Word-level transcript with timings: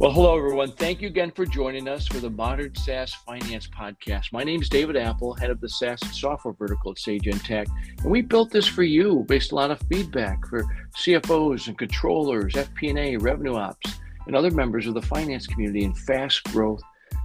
Well, 0.00 0.12
hello, 0.12 0.38
everyone. 0.38 0.70
Thank 0.70 1.00
you 1.02 1.08
again 1.08 1.32
for 1.32 1.44
joining 1.44 1.88
us 1.88 2.06
for 2.06 2.20
the 2.20 2.30
Modern 2.30 2.72
SaaS 2.72 3.12
Finance 3.26 3.66
Podcast. 3.66 4.32
My 4.32 4.44
name 4.44 4.62
is 4.62 4.68
David 4.68 4.96
Appel, 4.96 5.34
head 5.34 5.50
of 5.50 5.60
the 5.60 5.68
SaaS 5.68 5.98
software 6.16 6.54
vertical 6.54 6.92
at 6.92 7.00
Sage 7.00 7.24
Intacct. 7.24 7.66
And 8.04 8.08
we 8.08 8.22
built 8.22 8.52
this 8.52 8.68
for 8.68 8.84
you 8.84 9.24
based 9.26 9.52
on 9.52 9.58
a 9.58 9.60
lot 9.60 9.70
of 9.72 9.80
feedback 9.88 10.46
for 10.46 10.62
CFOs 10.96 11.66
and 11.66 11.76
controllers, 11.76 12.54
FP&A, 12.54 13.16
revenue 13.16 13.56
ops, 13.56 13.98
and 14.28 14.36
other 14.36 14.52
members 14.52 14.86
of 14.86 14.94
the 14.94 15.02
finance 15.02 15.48
community 15.48 15.82
in 15.82 15.92
fast 15.92 16.44
growth 16.44 16.80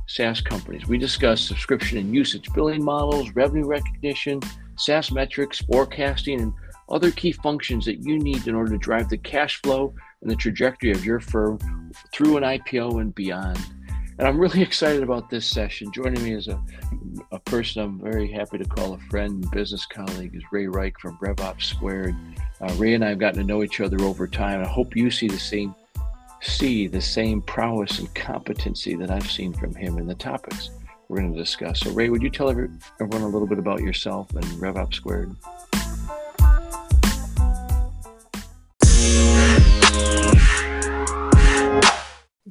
SaaS 0.08 0.42
companies. 0.42 0.88
We 0.88 0.98
discuss 0.98 1.42
subscription 1.42 2.00
and 2.00 2.12
usage 2.12 2.52
billing 2.56 2.84
models, 2.84 3.30
revenue 3.36 3.68
recognition, 3.68 4.42
SaaS 4.80 5.12
metrics, 5.12 5.62
forecasting, 5.62 6.42
and 6.42 6.54
other 6.90 7.12
key 7.12 7.32
functions 7.32 7.86
that 7.86 8.04
you 8.04 8.20
need 8.20 8.48
in 8.48 8.56
order 8.56 8.72
to 8.72 8.78
drive 8.78 9.10
the 9.10 9.18
cash 9.18 9.62
flow 9.62 9.94
and 10.22 10.30
the 10.30 10.36
trajectory 10.36 10.92
of 10.92 11.06
your 11.06 11.20
firm 11.20 11.60
through 12.12 12.38
an 12.38 12.44
IPO 12.44 13.02
and 13.02 13.14
beyond. 13.16 13.60
And 14.20 14.28
I'm 14.28 14.38
really 14.38 14.62
excited 14.70 15.04
about 15.04 15.30
this 15.30 15.46
session. 15.46 15.92
Joining 15.92 16.24
me 16.24 16.34
is 16.34 16.48
a, 16.48 16.62
a 17.32 17.40
person 17.40 17.82
I'm 17.82 18.00
very 18.00 18.32
happy 18.32 18.58
to 18.58 18.66
call 18.66 18.94
a 18.94 19.00
friend, 19.10 19.44
and 19.44 19.52
business 19.52 19.86
colleague, 19.86 20.36
is 20.36 20.44
Ray 20.52 20.66
Rike 20.66 21.00
from 21.00 21.18
RevOps 21.18 21.64
Squared. 21.64 22.16
Uh, 22.62 22.74
Ray 22.76 22.94
and 22.94 23.04
I 23.04 23.10
have 23.10 23.20
gotten 23.20 23.40
to 23.40 23.46
know 23.46 23.64
each 23.64 23.82
other 23.82 24.02
over 24.02 24.28
time. 24.28 24.62
I 24.62 24.68
hope 24.68 24.96
you 24.96 25.10
see 25.12 25.28
the 25.28 25.40
same 25.40 25.76
see 26.42 26.88
the 26.88 27.00
same 27.00 27.42
prowess 27.42 28.00
and 28.00 28.14
competency 28.16 28.96
that 28.96 29.10
I've 29.10 29.32
seen 29.32 29.54
from 29.54 29.74
him 29.74 29.98
in 29.98 30.06
the 30.06 30.16
topics 30.16 30.72
we're 31.08 31.20
going 31.20 31.34
to 31.34 31.40
discuss. 31.40 31.80
So, 31.80 31.92
Ray, 31.92 32.10
would 32.10 32.22
you 32.22 32.30
tell 32.30 32.50
everyone 32.50 33.22
a 33.22 33.28
little 33.28 33.48
bit 33.48 33.60
about 33.60 33.82
yourself 33.82 34.34
and 34.36 34.44
RevOps 34.44 34.96
Squared? 34.96 35.36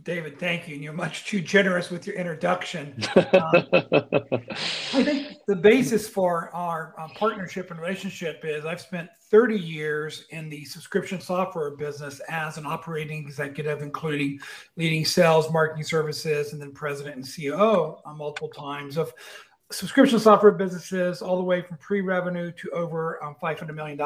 David, 0.05 0.41
thank 0.41 0.67
you. 0.67 0.75
And 0.75 0.83
you're 0.83 0.93
much 0.93 1.27
too 1.27 1.41
generous 1.41 1.91
with 1.91 2.07
your 2.07 2.17
introduction. 2.17 2.95
Um, 3.17 3.25
I 3.73 5.05
think 5.05 5.37
the 5.47 5.55
basis 5.55 6.09
for 6.09 6.51
our 6.53 6.95
uh, 6.99 7.09
partnership 7.15 7.71
and 7.71 7.81
relationship 7.81 8.41
is 8.45 8.65
I've 8.65 8.81
spent 8.81 9.09
30 9.31 9.59
years 9.59 10.25
in 10.31 10.49
the 10.49 10.65
subscription 10.65 11.21
software 11.21 11.71
business 11.77 12.21
as 12.29 12.59
an 12.59 12.67
operating 12.67 13.19
executive, 13.19 13.81
including 13.81 14.41
leading 14.77 15.05
sales, 15.05 15.53
marketing 15.53 15.85
services, 15.85 16.53
and 16.53 16.61
then 16.61 16.73
president 16.73 17.17
and 17.17 17.25
COO 17.25 17.97
uh, 18.05 18.13
multiple 18.13 18.49
times 18.49 18.97
of 18.97 19.13
subscription 19.71 20.19
software 20.19 20.53
businesses, 20.53 21.23
all 21.23 21.37
the 21.37 21.45
way 21.45 21.63
from 21.63 21.77
pre 21.79 22.01
revenue 22.01 22.51
to 22.53 22.71
over 22.71 23.23
um, 23.23 23.37
$500 23.41 23.75
million. 23.75 23.99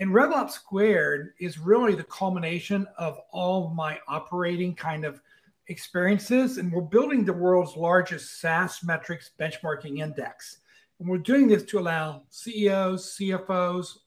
And 0.00 0.12
RevOps 0.12 0.52
Squared 0.52 1.34
is 1.38 1.58
really 1.58 1.94
the 1.94 2.04
culmination 2.04 2.88
of 2.96 3.20
all 3.32 3.66
of 3.66 3.74
my 3.74 3.98
operating 4.08 4.74
kind 4.74 5.04
of 5.04 5.20
experiences. 5.68 6.56
And 6.56 6.72
we're 6.72 6.80
building 6.80 7.22
the 7.22 7.34
world's 7.34 7.76
largest 7.76 8.40
SaaS 8.40 8.82
metrics 8.82 9.30
benchmarking 9.38 9.98
index. 9.98 10.58
And 10.98 11.08
we're 11.08 11.18
doing 11.18 11.48
this 11.48 11.64
to 11.64 11.78
allow 11.78 12.22
CEOs, 12.30 13.14
CFOs, 13.18 13.98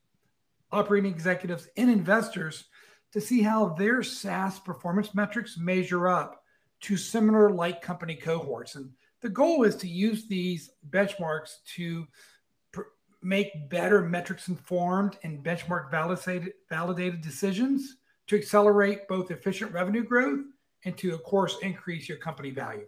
operating 0.71 1.11
executives, 1.11 1.67
and 1.77 1.91
investors 1.91 2.65
to 3.11 3.21
see 3.21 3.43
how 3.43 3.69
their 3.69 4.01
SaaS 4.01 4.59
performance 4.59 5.13
metrics 5.13 5.59
measure 5.59 6.07
up 6.07 6.43
to 6.81 6.97
similar 6.97 7.51
like 7.51 7.83
company 7.83 8.15
cohorts. 8.15 8.75
And 8.75 8.89
the 9.21 9.29
goal 9.29 9.61
is 9.63 9.75
to 9.77 9.87
use 9.87 10.27
these 10.27 10.71
benchmarks 10.89 11.57
to 11.75 12.07
make 13.23 13.69
better 13.69 14.01
metrics 14.01 14.47
informed 14.47 15.17
and 15.23 15.43
benchmark 15.43 15.89
validated, 15.89 16.53
validated 16.69 17.21
decisions 17.21 17.97
to 18.27 18.37
accelerate 18.37 19.07
both 19.07 19.31
efficient 19.31 19.71
revenue 19.71 20.03
growth 20.03 20.41
and 20.85 20.97
to, 20.97 21.13
of 21.13 21.23
course, 21.23 21.57
increase 21.61 22.09
your 22.09 22.17
company 22.17 22.51
value. 22.51 22.85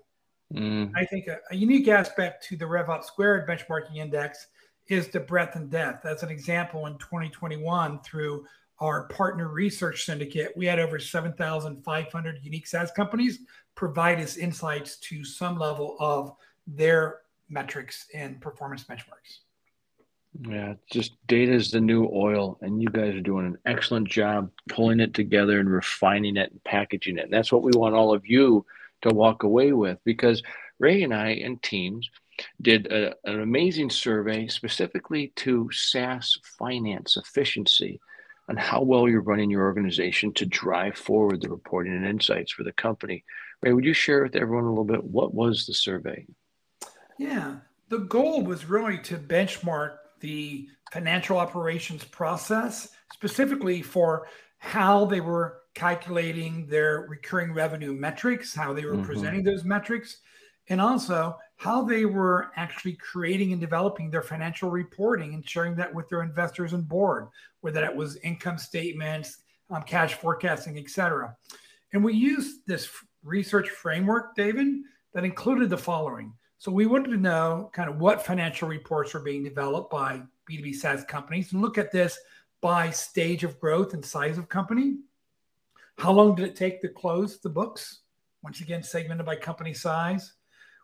Mm. 0.53 0.91
I 0.95 1.05
think 1.05 1.27
a, 1.27 1.39
a, 1.49 1.55
unique 1.55 1.87
aspect 1.87 2.45
to 2.45 2.55
the 2.55 2.65
RevOps 2.65 3.05
Squared 3.05 3.47
benchmarking 3.47 3.95
index 3.95 4.47
is 4.87 5.07
the 5.07 5.19
breadth 5.19 5.55
and 5.55 5.69
depth. 5.71 6.05
As 6.05 6.21
an 6.21 6.29
example, 6.29 6.85
in 6.85 6.97
2021, 6.99 8.01
through 8.01 8.45
our 8.79 9.07
partner 9.07 9.47
research 9.47 10.05
syndicate, 10.05 10.51
we 10.55 10.65
had 10.65 10.79
over 10.79 10.99
7,500 10.99 12.39
unique 12.43 12.67
SaaS 12.67 12.91
companies 12.91 13.39
provide 13.73 14.19
us 14.19 14.37
insights 14.37 14.97
to 14.97 15.25
some 15.25 15.57
level 15.57 15.95
of 15.99 16.33
their 16.67 17.21
metrics 17.49 18.07
and 18.13 18.39
performance 18.41 18.83
benchmarks. 18.83 19.39
Yeah, 20.41 20.73
just 20.91 21.13
data 21.27 21.53
is 21.53 21.71
the 21.71 21.79
new 21.79 22.09
oil, 22.11 22.57
and 22.61 22.81
you 22.81 22.89
guys 22.89 23.15
are 23.15 23.21
doing 23.21 23.45
an 23.45 23.57
excellent 23.65 24.09
job 24.09 24.51
pulling 24.69 24.99
it 24.99 25.13
together 25.13 25.59
and 25.59 25.69
refining 25.69 26.35
it 26.35 26.51
and 26.51 26.63
packaging 26.63 27.17
it. 27.17 27.25
And 27.25 27.33
that's 27.33 27.51
what 27.51 27.63
we 27.63 27.71
want 27.73 27.95
all 27.95 28.13
of 28.13 28.27
you 28.27 28.65
to 29.03 29.13
walk 29.13 29.43
away 29.43 29.71
with 29.71 29.97
because 30.03 30.43
Ray 30.79 31.03
and 31.03 31.13
I 31.13 31.29
and 31.29 31.61
teams 31.63 32.09
did 32.61 32.87
a, 32.87 33.15
an 33.23 33.39
amazing 33.39 33.89
survey 33.89 34.47
specifically 34.47 35.31
to 35.37 35.69
SaaS 35.71 36.37
finance 36.57 37.15
efficiency 37.15 38.01
on 38.49 38.57
how 38.57 38.81
well 38.81 39.07
you're 39.07 39.21
running 39.21 39.49
your 39.49 39.63
organization 39.63 40.33
to 40.33 40.45
drive 40.45 40.97
forward 40.97 41.41
the 41.41 41.49
reporting 41.49 41.95
and 41.95 42.05
insights 42.05 42.51
for 42.51 42.63
the 42.63 42.73
company. 42.73 43.23
Ray, 43.61 43.71
would 43.71 43.85
you 43.85 43.93
share 43.93 44.23
with 44.23 44.35
everyone 44.35 44.65
a 44.65 44.69
little 44.69 44.83
bit 44.83 45.03
what 45.03 45.33
was 45.33 45.65
the 45.65 45.73
survey? 45.73 46.25
Yeah, 47.17 47.57
the 47.87 47.99
goal 47.99 48.43
was 48.43 48.65
really 48.65 48.97
to 48.99 49.17
benchmark 49.17 49.97
the 50.19 50.67
financial 50.91 51.37
operations 51.37 52.03
process, 52.03 52.89
specifically 53.13 53.81
for 53.81 54.27
how 54.57 55.05
they 55.05 55.21
were 55.21 55.61
calculating 55.73 56.65
their 56.67 57.05
recurring 57.09 57.53
revenue 57.53 57.93
metrics, 57.93 58.55
how 58.55 58.73
they 58.73 58.85
were 58.85 58.93
mm-hmm. 58.93 59.03
presenting 59.03 59.43
those 59.43 59.63
metrics, 59.63 60.19
and 60.69 60.81
also 60.81 61.37
how 61.57 61.83
they 61.83 62.05
were 62.05 62.51
actually 62.55 62.93
creating 62.93 63.51
and 63.51 63.61
developing 63.61 64.09
their 64.09 64.21
financial 64.21 64.69
reporting 64.69 65.33
and 65.33 65.47
sharing 65.47 65.75
that 65.75 65.93
with 65.93 66.07
their 66.09 66.23
investors 66.23 66.73
and 66.73 66.87
board, 66.87 67.27
whether 67.61 67.81
that 67.81 67.95
was 67.95 68.17
income 68.17 68.57
statements, 68.57 69.39
um, 69.69 69.83
cash 69.83 70.15
forecasting, 70.15 70.77
etc. 70.77 71.35
And 71.93 72.03
we 72.03 72.13
used 72.13 72.65
this 72.67 72.89
research 73.23 73.69
framework, 73.69 74.35
David, 74.35 74.67
that 75.13 75.23
included 75.23 75.69
the 75.69 75.77
following. 75.77 76.33
So 76.57 76.71
we 76.71 76.85
wanted 76.85 77.11
to 77.11 77.17
know 77.17 77.69
kind 77.73 77.89
of 77.89 77.99
what 77.99 78.25
financial 78.25 78.67
reports 78.67 79.13
were 79.13 79.19
being 79.19 79.43
developed 79.43 79.91
by 79.91 80.21
B2B 80.49 80.75
SaaS 80.75 81.03
companies 81.03 81.51
and 81.51 81.61
look 81.61 81.77
at 81.77 81.91
this 81.91 82.17
by 82.61 82.89
stage 82.89 83.43
of 83.43 83.59
growth 83.59 83.93
and 83.93 84.03
size 84.03 84.37
of 84.37 84.49
company. 84.49 84.97
How 85.97 86.11
long 86.11 86.35
did 86.35 86.45
it 86.47 86.55
take 86.55 86.81
to 86.81 86.89
close 86.89 87.39
the 87.39 87.49
books? 87.49 88.01
Once 88.43 88.61
again, 88.61 88.83
segmented 88.83 89.25
by 89.25 89.35
company 89.35 89.73
size. 89.73 90.33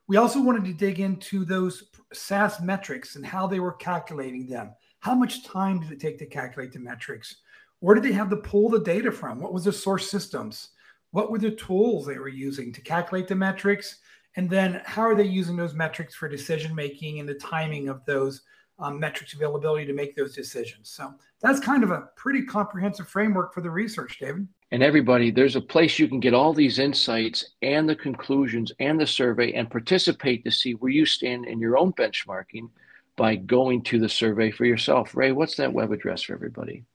We 0.08 0.18
also 0.18 0.42
wanted 0.42 0.66
to 0.66 0.74
dig 0.74 1.00
into 1.00 1.46
those 1.46 1.86
SaaS 2.12 2.60
metrics 2.60 3.16
and 3.16 3.26
how 3.26 3.48
they 3.48 3.60
were 3.60 3.74
calculating 3.74 4.48
them. 4.48 4.74
How 5.00 5.16
much 5.16 5.46
time 5.46 5.80
did 5.80 5.92
it 5.92 6.00
take 6.00 6.18
to 6.20 6.26
calculate 6.26 6.74
the 6.74 6.80
metrics? 6.80 7.38
Where 7.80 7.96
did 7.96 8.04
they 8.04 8.12
have 8.12 8.30
to 8.30 8.38
pull 8.38 8.70
the 8.70 8.80
data 8.80 9.12
from? 9.12 9.40
What 9.40 9.54
was 9.54 9.64
the 9.64 9.74
source 9.74 10.10
systems? 10.10 10.70
What 11.12 11.32
were 11.32 11.40
the 11.40 11.52
tools 11.52 12.06
they 12.06 12.18
were 12.18 12.30
using 12.30 12.72
to 12.74 12.82
calculate 12.82 13.28
the 13.28 13.36
metrics? 13.36 13.98
And 14.36 14.50
then 14.50 14.82
how 14.86 15.02
are 15.02 15.16
they 15.16 15.26
using 15.26 15.56
those 15.56 15.74
metrics 15.74 16.16
for 16.16 16.30
decision 16.30 16.74
making 16.74 17.20
and 17.20 17.28
the 17.28 17.36
timing 17.36 17.90
of 17.90 18.04
those 18.06 18.42
um, 18.80 19.00
metrics 19.00 19.34
availability 19.34 19.86
to 19.86 19.94
make 19.94 20.16
those 20.16 20.34
decisions? 20.34 20.90
So 20.90 21.14
that's 21.42 21.60
kind 21.60 21.84
of 21.84 21.92
a 21.92 22.10
pretty 22.16 22.44
comprehensive 22.44 23.08
framework 23.08 23.54
for 23.54 23.62
the 23.62 23.70
research, 23.70 24.20
David. 24.20 24.48
And 24.72 24.82
everybody, 24.82 25.32
there's 25.32 25.58
a 25.58 25.62
place 25.62 26.00
you 26.00 26.08
can 26.08 26.22
get 26.22 26.34
all 26.34 26.54
these 26.54 26.80
insights 26.80 27.46
and 27.62 27.90
the 27.90 27.96
conclusions 27.96 28.72
and 28.80 29.00
the 29.00 29.06
survey 29.06 29.52
and 29.52 29.70
participate 29.70 30.46
to 30.46 30.52
see 30.52 30.74
where 30.74 30.92
you 30.92 31.06
stand 31.06 31.46
in 31.46 31.60
your 31.60 31.78
own 31.78 31.92
benchmarking 31.94 32.70
by 33.18 33.36
going 33.36 33.84
to 33.84 34.00
the 34.00 34.08
survey 34.08 34.50
for 34.50 34.64
yourself. 34.64 35.14
Ray, 35.14 35.34
what's 35.34 35.58
that 35.58 35.74
web 35.74 35.92
address 35.92 36.22
for 36.22 36.34
everybody? 36.34 36.86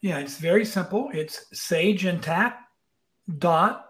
Yeah, 0.00 0.18
it's 0.18 0.38
very 0.38 0.64
simple. 0.64 1.10
It's 1.14 1.46
sageintacct 1.54 2.56
dot 3.38 3.87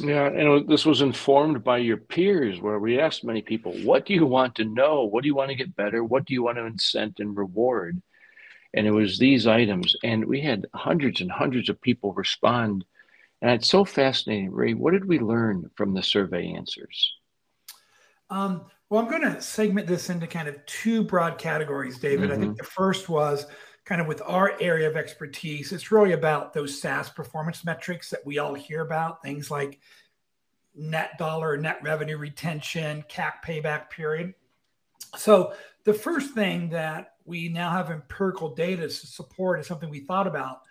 Yeah, 0.00 0.26
and 0.26 0.68
this 0.68 0.84
was 0.84 1.00
informed 1.00 1.64
by 1.64 1.78
your 1.78 1.96
peers, 1.96 2.60
where 2.60 2.78
we 2.78 3.00
asked 3.00 3.24
many 3.24 3.40
people, 3.40 3.72
What 3.78 4.04
do 4.04 4.12
you 4.12 4.26
want 4.26 4.54
to 4.56 4.64
know? 4.64 5.04
What 5.04 5.22
do 5.22 5.28
you 5.28 5.34
want 5.34 5.50
to 5.50 5.56
get 5.56 5.74
better? 5.74 6.04
What 6.04 6.26
do 6.26 6.34
you 6.34 6.42
want 6.42 6.58
to 6.58 6.64
incent 6.64 7.18
and 7.18 7.36
reward? 7.36 8.02
And 8.76 8.86
it 8.86 8.92
was 8.92 9.18
these 9.18 9.46
items 9.46 9.96
and 10.04 10.24
we 10.24 10.40
had 10.40 10.66
hundreds 10.74 11.20
and 11.20 11.30
hundreds 11.30 11.68
of 11.68 11.80
people 11.80 12.12
respond 12.12 12.84
and 13.42 13.50
it's 13.50 13.68
so 13.68 13.84
fascinating 13.84 14.50
ray 14.52 14.74
what 14.74 14.92
did 14.92 15.04
we 15.04 15.18
learn 15.18 15.70
from 15.74 15.94
the 15.94 16.02
survey 16.02 16.52
answers 16.52 17.14
um, 18.30 18.62
well 18.90 19.02
i'm 19.02 19.10
going 19.10 19.22
to 19.22 19.40
segment 19.40 19.86
this 19.86 20.10
into 20.10 20.26
kind 20.26 20.48
of 20.48 20.64
two 20.66 21.02
broad 21.02 21.38
categories 21.38 21.98
david 21.98 22.30
mm-hmm. 22.30 22.32
i 22.32 22.40
think 22.40 22.52
mm-hmm. 22.52 22.58
the 22.58 22.70
first 22.70 23.08
was 23.08 23.46
kind 23.86 24.00
of 24.00 24.08
with 24.08 24.20
our 24.26 24.60
area 24.60 24.90
of 24.90 24.96
expertise, 24.96 25.72
it's 25.72 25.92
really 25.92 26.12
about 26.12 26.52
those 26.52 26.80
SaaS 26.80 27.08
performance 27.08 27.64
metrics 27.64 28.10
that 28.10 28.26
we 28.26 28.38
all 28.38 28.52
hear 28.52 28.80
about, 28.80 29.22
things 29.22 29.48
like 29.48 29.78
net 30.74 31.12
dollar, 31.18 31.56
net 31.56 31.78
revenue 31.82 32.18
retention, 32.18 33.04
CAC 33.08 33.34
payback 33.46 33.88
period. 33.88 34.34
So 35.16 35.54
the 35.84 35.94
first 35.94 36.34
thing 36.34 36.70
that 36.70 37.12
we 37.26 37.48
now 37.48 37.70
have 37.70 37.90
empirical 37.90 38.54
data 38.54 38.82
to 38.82 38.90
support 38.90 39.60
is 39.60 39.66
something 39.66 39.90
we 39.90 40.00
thought 40.00 40.26
about. 40.26 40.62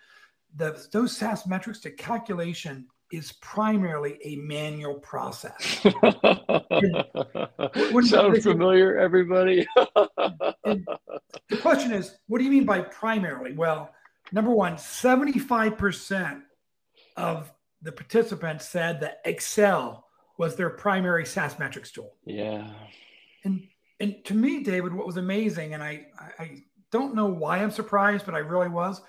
The, 0.56 0.86
those 0.92 1.16
SaaS 1.16 1.46
metrics, 1.46 1.80
the 1.80 1.90
calculation 1.90 2.86
is 3.12 3.32
primarily 3.40 4.18
a 4.24 4.36
manual 4.36 4.94
process. 4.94 5.80
Sound 8.02 8.42
familiar, 8.42 8.98
everybody? 8.98 9.66
the 9.76 11.58
question 11.60 11.92
is, 11.92 12.16
what 12.26 12.38
do 12.38 12.44
you 12.44 12.50
mean 12.50 12.64
by 12.64 12.80
primarily? 12.80 13.52
Well, 13.52 13.90
number 14.32 14.50
one, 14.50 14.74
75% 14.76 16.42
of 17.16 17.52
the 17.82 17.92
participants 17.92 18.66
said 18.68 19.00
that 19.00 19.20
Excel 19.24 20.06
was 20.38 20.56
their 20.56 20.70
primary 20.70 21.26
SaaS 21.26 21.58
metrics 21.58 21.90
tool. 21.90 22.14
Yeah. 22.24 22.70
And 23.44 23.68
and 24.00 24.16
to 24.24 24.34
me, 24.34 24.62
David, 24.62 24.92
what 24.92 25.06
was 25.06 25.16
amazing, 25.16 25.74
and 25.74 25.82
I 25.82 26.06
I 26.38 26.62
don't 26.90 27.14
know 27.14 27.26
why 27.26 27.58
I'm 27.58 27.70
surprised, 27.70 28.26
but 28.26 28.34
I 28.34 28.38
really 28.38 28.68
was. 28.68 29.00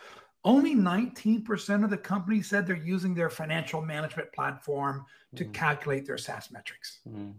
Only 0.44 0.76
19% 0.76 1.84
of 1.84 1.90
the 1.90 1.98
companies 1.98 2.48
said 2.48 2.66
they're 2.66 2.76
using 2.76 3.14
their 3.14 3.30
financial 3.30 3.82
management 3.82 4.32
platform 4.32 5.06
to 5.36 5.44
mm. 5.44 5.54
calculate 5.54 6.06
their 6.06 6.18
SaaS 6.18 6.52
metrics. 6.52 7.00
Mm. 7.10 7.34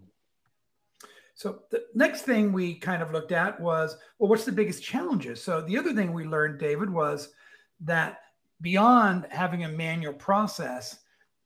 So 1.33 1.63
the 1.71 1.85
next 1.95 2.23
thing 2.23 2.51
we 2.51 2.75
kind 2.75 3.01
of 3.01 3.11
looked 3.11 3.31
at 3.31 3.59
was, 3.59 3.97
well, 4.19 4.29
what's 4.29 4.43
the 4.43 4.51
biggest 4.51 4.83
challenges? 4.83 5.41
So 5.41 5.61
the 5.61 5.77
other 5.77 5.93
thing 5.93 6.13
we 6.13 6.25
learned, 6.25 6.59
David, 6.59 6.89
was 6.89 7.29
that 7.79 8.19
beyond 8.61 9.25
having 9.31 9.63
a 9.63 9.69
manual 9.69 10.13
process, 10.13 10.99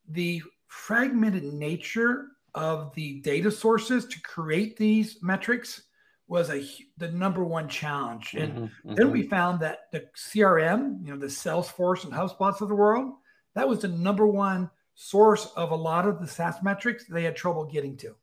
the 0.10 0.42
fragmented 0.68 1.44
nature 1.44 2.30
of 2.56 2.94
the 2.96 3.22
data 3.22 3.52
sources 3.52 4.06
to 4.06 4.20
create 4.22 4.76
these 4.78 5.22
metrics 5.22 5.84
was 6.34 6.50
a 6.50 6.66
the 6.98 7.12
number 7.12 7.44
one 7.44 7.70
challenge. 7.70 8.34
And 8.34 8.54
mm-hmm, 8.54 8.96
then 8.96 9.06
mm-hmm. 9.06 9.14
we 9.14 9.22
found 9.22 9.60
that 9.60 9.92
the 9.92 10.06
CRM, 10.18 11.06
you 11.06 11.14
know, 11.14 11.20
the 11.20 11.28
Salesforce 11.28 12.06
and 12.06 12.12
HubSpots 12.12 12.60
of 12.60 12.70
the 12.70 12.76
world, 12.76 13.14
that 13.54 13.70
was 13.70 13.82
the 13.82 13.88
number 13.88 14.26
one 14.26 14.72
source 14.96 15.46
of 15.56 15.70
a 15.70 15.76
lot 15.76 16.08
of 16.08 16.20
the 16.20 16.28
SaaS 16.28 16.56
metrics 16.64 17.06
they 17.06 17.24
had 17.24 17.36
trouble 17.36 17.66
getting 17.66 17.96
to. 17.98 18.16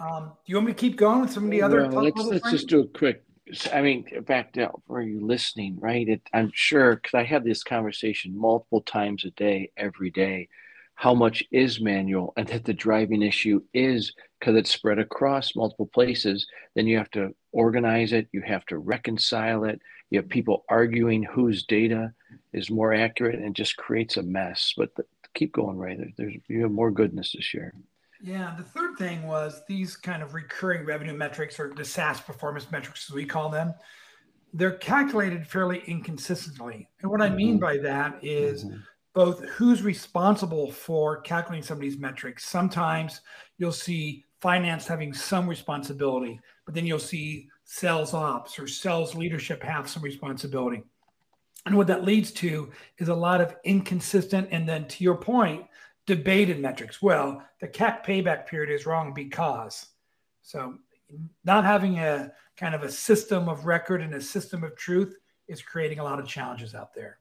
Um, 0.00 0.32
do 0.46 0.50
you 0.50 0.56
want 0.56 0.68
me 0.68 0.72
to 0.72 0.78
keep 0.78 0.96
going 0.96 1.20
with 1.20 1.32
some 1.32 1.44
of 1.44 1.50
the 1.50 1.60
other? 1.60 1.86
Well, 1.86 2.04
let's 2.04 2.16
let's 2.16 2.50
just 2.50 2.68
do 2.68 2.80
a 2.80 2.88
quick. 2.88 3.24
I 3.74 3.82
mean, 3.82 4.06
back 4.26 4.54
to 4.54 4.70
for 4.86 5.02
you 5.02 5.26
listening, 5.26 5.76
right? 5.78 6.08
It, 6.08 6.22
I'm 6.32 6.50
sure 6.54 6.96
because 6.96 7.12
I 7.12 7.24
have 7.24 7.44
this 7.44 7.62
conversation 7.62 8.34
multiple 8.34 8.80
times 8.80 9.26
a 9.26 9.32
day, 9.32 9.70
every 9.76 10.10
day 10.10 10.48
how 11.00 11.14
much 11.14 11.42
is 11.50 11.80
manual 11.80 12.34
and 12.36 12.46
that 12.48 12.62
the 12.62 12.74
driving 12.74 13.22
issue 13.22 13.58
is 13.72 14.12
because 14.40 14.56
it's 14.56 14.70
spread 14.70 14.98
across 14.98 15.54
multiple 15.54 15.88
places 15.92 16.46
then 16.74 16.86
you 16.86 16.96
have 16.96 17.10
to 17.10 17.34
organize 17.52 18.12
it 18.12 18.26
you 18.32 18.42
have 18.42 18.64
to 18.66 18.78
reconcile 18.78 19.64
it 19.64 19.80
you 20.10 20.18
have 20.18 20.28
people 20.28 20.64
arguing 20.68 21.22
whose 21.22 21.64
data 21.64 22.12
is 22.52 22.70
more 22.70 22.92
accurate 22.92 23.38
and 23.38 23.54
just 23.54 23.76
creates 23.76 24.16
a 24.16 24.22
mess 24.22 24.74
but 24.76 24.94
the, 24.96 25.04
keep 25.34 25.52
going 25.52 25.78
Ray. 25.78 25.96
there, 25.96 26.08
there's 26.16 26.34
you 26.48 26.62
have 26.62 26.72
more 26.72 26.90
goodness 26.90 27.32
to 27.32 27.42
share 27.42 27.72
yeah 28.20 28.54
the 28.56 28.64
third 28.64 28.96
thing 28.98 29.22
was 29.26 29.62
these 29.68 29.96
kind 29.96 30.22
of 30.22 30.34
recurring 30.34 30.84
revenue 30.84 31.14
metrics 31.14 31.60
or 31.60 31.72
the 31.76 31.84
saas 31.84 32.20
performance 32.20 32.70
metrics 32.72 33.08
as 33.08 33.14
we 33.14 33.24
call 33.24 33.48
them 33.48 33.72
they're 34.54 34.72
calculated 34.72 35.46
fairly 35.46 35.82
inconsistently 35.86 36.88
and 37.02 37.10
what 37.10 37.22
i 37.22 37.28
mean 37.28 37.54
mm-hmm. 37.54 37.64
by 37.64 37.76
that 37.76 38.18
is 38.22 38.64
mm-hmm 38.64 38.76
both 39.14 39.44
who's 39.44 39.82
responsible 39.82 40.70
for 40.70 41.20
calculating 41.20 41.64
some 41.64 41.76
of 41.78 41.82
these 41.82 41.98
metrics. 41.98 42.44
Sometimes 42.44 43.20
you'll 43.58 43.72
see 43.72 44.24
finance 44.40 44.86
having 44.86 45.12
some 45.12 45.48
responsibility, 45.48 46.40
but 46.64 46.74
then 46.74 46.86
you'll 46.86 46.98
see 46.98 47.48
sales 47.64 48.14
ops 48.14 48.58
or 48.58 48.66
sales 48.66 49.14
leadership 49.14 49.62
have 49.62 49.88
some 49.88 50.02
responsibility. 50.02 50.82
And 51.66 51.76
what 51.76 51.86
that 51.88 52.04
leads 52.04 52.32
to 52.32 52.70
is 52.98 53.08
a 53.08 53.14
lot 53.14 53.40
of 53.40 53.54
inconsistent 53.64 54.48
and 54.50 54.68
then 54.68 54.88
to 54.88 55.04
your 55.04 55.16
point, 55.16 55.66
debated 56.06 56.58
metrics. 56.58 57.02
Well, 57.02 57.42
the 57.60 57.68
CAC 57.68 58.04
payback 58.04 58.46
period 58.46 58.74
is 58.74 58.86
wrong 58.86 59.12
because. 59.12 59.86
So 60.42 60.78
not 61.44 61.64
having 61.64 61.98
a 61.98 62.32
kind 62.56 62.74
of 62.74 62.82
a 62.82 62.90
system 62.90 63.48
of 63.48 63.66
record 63.66 64.00
and 64.00 64.14
a 64.14 64.20
system 64.20 64.64
of 64.64 64.76
truth 64.76 65.16
is 65.48 65.60
creating 65.60 65.98
a 65.98 66.04
lot 66.04 66.18
of 66.18 66.26
challenges 66.26 66.74
out 66.74 66.94
there. 66.94 67.18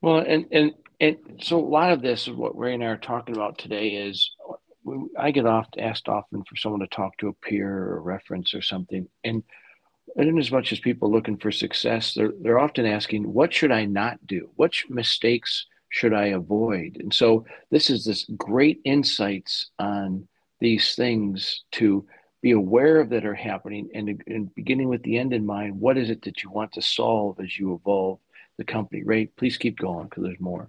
Well, 0.00 0.18
and 0.18 0.46
and 0.50 0.72
and 1.00 1.16
so 1.40 1.58
a 1.58 1.60
lot 1.60 1.92
of 1.92 2.02
this 2.02 2.26
is 2.26 2.34
what 2.34 2.56
Ray 2.56 2.74
and 2.74 2.82
I 2.82 2.86
are 2.86 2.96
talking 2.96 3.36
about 3.36 3.58
today 3.58 3.88
is 3.88 4.32
I 5.18 5.30
get 5.30 5.46
oft 5.46 5.76
asked 5.78 6.08
often 6.08 6.44
for 6.44 6.56
someone 6.56 6.80
to 6.80 6.86
talk 6.86 7.16
to 7.18 7.28
a 7.28 7.32
peer 7.32 7.70
or 7.70 7.98
a 7.98 8.00
reference 8.00 8.54
or 8.54 8.62
something, 8.62 9.08
and 9.24 9.42
and 10.16 10.38
as 10.38 10.50
much 10.50 10.72
as 10.72 10.80
people 10.80 11.10
looking 11.10 11.36
for 11.36 11.52
success, 11.52 12.14
they're 12.14 12.32
they're 12.40 12.58
often 12.58 12.86
asking, 12.86 13.32
what 13.32 13.52
should 13.52 13.72
I 13.72 13.84
not 13.84 14.26
do? 14.26 14.50
What 14.56 14.72
mistakes 14.88 15.66
should 15.90 16.12
I 16.12 16.26
avoid? 16.26 16.98
And 17.00 17.12
so 17.12 17.46
this 17.70 17.90
is 17.90 18.04
this 18.04 18.24
great 18.36 18.80
insights 18.84 19.70
on 19.78 20.28
these 20.60 20.94
things 20.94 21.64
to 21.72 22.06
be 22.42 22.52
aware 22.52 23.00
of 23.00 23.10
that 23.10 23.24
are 23.24 23.34
happening 23.34 23.88
and, 23.94 24.22
and 24.26 24.54
beginning 24.54 24.88
with 24.88 25.02
the 25.02 25.18
end 25.18 25.32
in 25.32 25.44
mind, 25.44 25.78
what 25.78 25.98
is 25.98 26.10
it 26.10 26.22
that 26.22 26.42
you 26.42 26.50
want 26.50 26.72
to 26.72 26.82
solve 26.82 27.38
as 27.40 27.58
you 27.58 27.74
evolve 27.74 28.18
the 28.58 28.64
company, 28.64 29.02
right? 29.02 29.30
Please 29.36 29.56
keep 29.56 29.78
going 29.78 30.04
because 30.04 30.24
there's 30.24 30.40
more. 30.40 30.68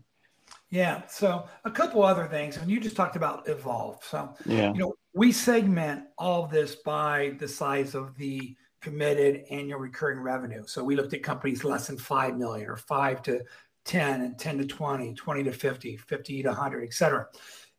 Yeah. 0.69 1.07
So 1.07 1.47
a 1.65 1.71
couple 1.71 2.03
other 2.03 2.27
things, 2.27 2.57
and 2.57 2.69
you 2.69 2.79
just 2.79 2.95
talked 2.95 3.15
about 3.15 3.47
evolve. 3.49 4.03
So 4.03 4.35
yeah, 4.45 4.71
you 4.73 4.79
know, 4.79 4.93
we 5.13 5.31
segment 5.31 6.05
all 6.17 6.45
of 6.45 6.51
this 6.51 6.75
by 6.75 7.35
the 7.39 7.47
size 7.47 7.95
of 7.95 8.15
the 8.17 8.55
committed 8.81 9.43
annual 9.49 9.79
recurring 9.79 10.19
revenue. 10.19 10.63
So 10.65 10.83
we 10.83 10.95
looked 10.95 11.13
at 11.13 11.23
companies 11.23 11.63
less 11.63 11.87
than 11.87 11.97
five 11.97 12.37
million 12.37 12.69
or 12.69 12.77
five 12.77 13.21
to 13.23 13.41
10 13.85 14.21
and 14.21 14.37
10 14.37 14.59
to 14.59 14.65
20, 14.65 15.13
20 15.13 15.43
to 15.43 15.51
50, 15.51 15.97
50 15.97 16.43
to 16.43 16.49
100, 16.49 16.83
et 16.83 16.93
cetera. 16.93 17.27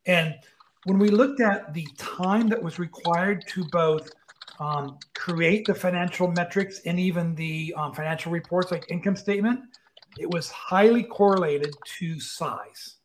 And 0.06 0.34
when 0.84 0.98
we 0.98 1.08
looked 1.08 1.40
at 1.40 1.72
the 1.72 1.86
time 1.96 2.48
that 2.48 2.62
was 2.62 2.78
required 2.78 3.44
to 3.48 3.64
both 3.70 4.10
um, 4.58 4.98
create 5.14 5.66
the 5.66 5.74
financial 5.74 6.28
metrics 6.28 6.80
and 6.80 6.98
even 6.98 7.34
the 7.34 7.74
um, 7.76 7.92
financial 7.94 8.32
reports 8.32 8.70
like 8.70 8.84
income 8.90 9.16
statement, 9.16 9.60
it 10.18 10.30
was 10.30 10.50
highly 10.50 11.02
correlated 11.02 11.74
to 11.98 12.20
size. 12.20 12.96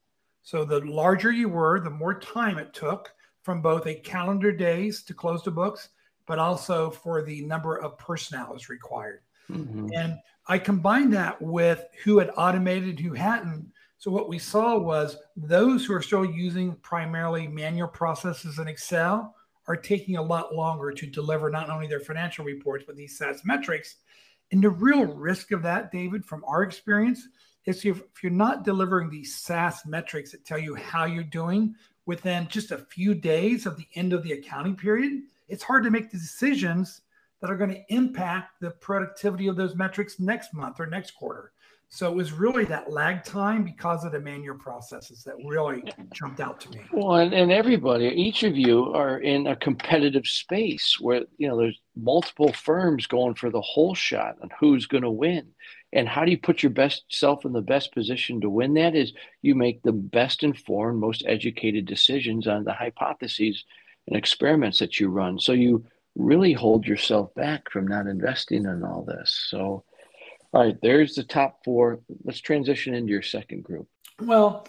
So 0.44 0.64
the 0.64 0.80
larger 0.82 1.32
you 1.32 1.50
were, 1.50 1.80
the 1.80 1.90
more 1.90 2.20
time 2.20 2.58
it 2.58 2.74
took 2.74 3.12
from 3.42 3.62
both 3.62 3.88
a 3.88 3.96
calendar 3.96 4.52
days 4.52 5.04
to 5.04 5.14
close 5.14 5.44
the 5.44 5.52
books, 5.52 5.90
but 6.26 6.40
also 6.40 6.90
for 6.90 7.22
the 7.22 7.42
number 7.46 7.78
of 7.78 7.98
personnel 7.98 8.56
is 8.56 8.70
required. 8.70 9.22
Mm-hmm. 9.50 9.90
And 9.94 10.18
I 10.48 10.58
combined 10.58 11.14
that 11.14 11.42
with 11.42 11.86
who 12.04 12.20
had 12.20 12.32
automated, 12.38 13.00
who 13.00 13.14
hadn't. 13.14 13.72
So 13.98 14.12
what 14.12 14.30
we 14.30 14.40
saw 14.40 14.78
was 14.78 15.18
those 15.36 15.86
who 15.86 15.94
are 15.94 16.02
still 16.02 16.26
using 16.26 16.76
primarily 16.76 17.48
manual 17.48 17.88
processes 17.88 18.60
in 18.60 18.68
Excel 18.68 19.36
are 19.68 19.76
taking 19.76 20.18
a 20.18 20.22
lot 20.22 20.54
longer 20.54 20.92
to 20.92 21.08
deliver 21.08 21.50
not 21.50 21.70
only 21.70 21.88
their 21.88 22.00
financial 22.00 22.46
reports, 22.46 22.84
but 22.86 22.96
these 22.96 23.18
SaaS 23.18 23.42
metrics 23.46 23.96
and 24.52 24.64
the 24.64 24.70
real 24.70 25.06
risk 25.06 25.52
of 25.52 25.64
that, 25.64 25.92
David, 25.92 26.26
from 26.26 26.44
our 26.46 26.64
experience, 26.64 27.28
is 27.66 27.84
if, 27.84 28.00
if 28.00 28.24
you're 28.24 28.32
not 28.32 28.64
delivering 28.64 29.10
these 29.10 29.36
SaaS 29.36 29.86
metrics 29.86 30.32
that 30.32 30.46
tell 30.46 30.60
you 30.60 30.76
how 30.76 31.06
you're 31.06 31.24
doing 31.24 31.76
within 32.06 32.48
just 32.48 32.72
a 32.72 32.78
few 32.78 33.16
days 33.16 33.66
of 33.66 33.78
the 33.78 33.88
end 33.96 34.14
of 34.14 34.24
the 34.24 34.34
accounting 34.34 34.76
period, 34.76 35.24
it's 35.48 35.64
hard 35.64 35.84
to 35.84 35.92
make 35.92 36.12
the 36.12 36.18
decisions 36.18 37.02
that 37.42 37.50
are 37.50 37.58
going 37.58 37.72
to 37.72 37.84
impact 37.94 38.60
the 38.62 38.72
productivity 38.72 39.48
of 39.48 39.56
those 39.56 39.76
metrics 39.76 40.20
next 40.20 40.54
month 40.54 40.80
or 40.80 40.86
next 40.86 41.12
quarter. 41.12 41.52
So 41.96 42.12
it 42.12 42.16
was 42.16 42.34
really 42.34 42.66
that 42.66 42.92
lag 42.92 43.24
time 43.24 43.64
because 43.64 44.04
of 44.04 44.12
the 44.12 44.20
manual 44.20 44.58
processes 44.58 45.24
that 45.24 45.36
really 45.46 45.82
jumped 46.14 46.42
out 46.42 46.60
to 46.60 46.70
me. 46.72 46.82
Well, 46.92 47.16
and, 47.16 47.34
and 47.34 47.54
everybody, 47.54 48.08
each 48.08 48.44
of 48.44 48.58
you 48.58 48.94
are 48.94 49.20
in 49.20 49.48
a 49.48 49.56
competitive 49.56 50.28
space 50.28 50.98
where, 51.00 51.22
you 51.38 51.48
know, 51.48 51.58
there's 51.58 51.80
multiple 51.96 52.52
firms 52.52 53.08
going 53.08 53.36
for 53.36 53.50
the 53.50 53.62
whole 53.62 53.96
shot 53.96 54.36
on 54.42 54.50
who's 54.60 54.88
going 54.88 55.04
to 55.04 55.10
win. 55.10 55.48
And 55.94 56.06
how 56.06 56.26
do 56.26 56.32
you 56.32 56.38
put 56.38 56.62
your 56.62 56.72
best 56.72 57.06
self 57.08 57.46
in 57.46 57.54
the 57.54 57.62
best 57.62 57.94
position 57.94 58.42
to 58.42 58.50
win 58.50 58.74
that 58.74 58.94
is 58.94 59.14
you 59.42 59.56
make 59.56 59.82
the 59.82 59.94
best 59.94 60.44
informed, 60.44 61.00
most 61.00 61.24
educated 61.26 61.86
decisions 61.86 62.46
on 62.46 62.66
the 62.66 62.74
hypotheses 62.74 63.64
and 64.08 64.18
experiments 64.18 64.80
that 64.80 65.00
you 65.00 65.08
run. 65.08 65.40
So 65.40 65.54
you 65.54 65.86
really 66.18 66.52
hold 66.52 66.86
yourself 66.86 67.34
back 67.36 67.72
from 67.72 67.88
not 67.88 68.08
investing 68.08 68.66
in 68.66 68.84
all 68.84 69.06
this. 69.06 69.46
So 69.50 69.86
all 70.56 70.64
right, 70.64 70.78
there's 70.82 71.16
the 71.16 71.24
top 71.24 71.64
four. 71.64 72.00
Let's 72.24 72.40
transition 72.40 72.94
into 72.94 73.12
your 73.12 73.22
second 73.22 73.64
group. 73.64 73.88
Well, 74.22 74.68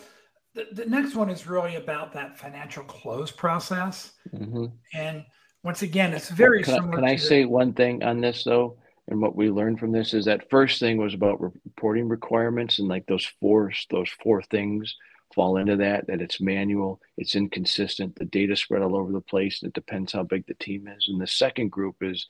the, 0.55 0.67
the 0.73 0.87
next 0.87 1.15
one 1.15 1.31
is 1.31 1.47
really 1.47 1.77
about 1.77 2.13
that 2.15 2.39
financial 2.39 2.85
close 2.85 3.31
process. 3.31 4.13
Mm-hmm. 4.35 4.67
And 4.95 5.25
once 5.63 5.83
again, 5.83 6.13
it's 6.13 6.29
very 6.29 6.63
can 6.63 6.75
similar. 6.75 6.95
I, 6.95 6.97
can 6.97 7.05
I 7.05 7.17
say 7.17 7.45
one 7.45 7.73
thing 7.73 8.03
on 8.03 8.21
this 8.21 8.45
though? 8.45 8.77
and 9.09 9.21
what 9.21 9.37
we 9.37 9.51
learned 9.51 9.79
from 9.79 9.93
this 9.93 10.15
is 10.15 10.25
that 10.25 10.51
first 10.51 10.81
thing 10.81 10.97
was 10.99 11.15
about 11.15 11.41
reporting 11.41 12.09
requirements 12.09 12.79
and 12.79 12.89
like 12.89 13.07
those 13.07 13.25
four 13.41 13.73
those 13.91 14.11
four 14.23 14.43
things 14.43 14.97
fall 15.35 15.57
into 15.57 15.77
that 15.77 16.07
that 16.07 16.21
it's 16.21 16.41
manual 16.41 17.01
it's 17.17 17.35
inconsistent 17.35 18.15
the 18.17 18.25
data 18.25 18.57
spread 18.57 18.83
all 18.83 18.97
over 18.97 19.13
the 19.13 19.21
place 19.21 19.63
and 19.63 19.69
it 19.69 19.75
depends 19.75 20.13
how 20.13 20.23
big 20.23 20.47
the 20.47 20.55
team 20.55 20.89
is 20.89 21.09
and 21.09 21.21
the 21.21 21.27
second 21.27 21.71
group 21.71 21.97
is 22.01 22.27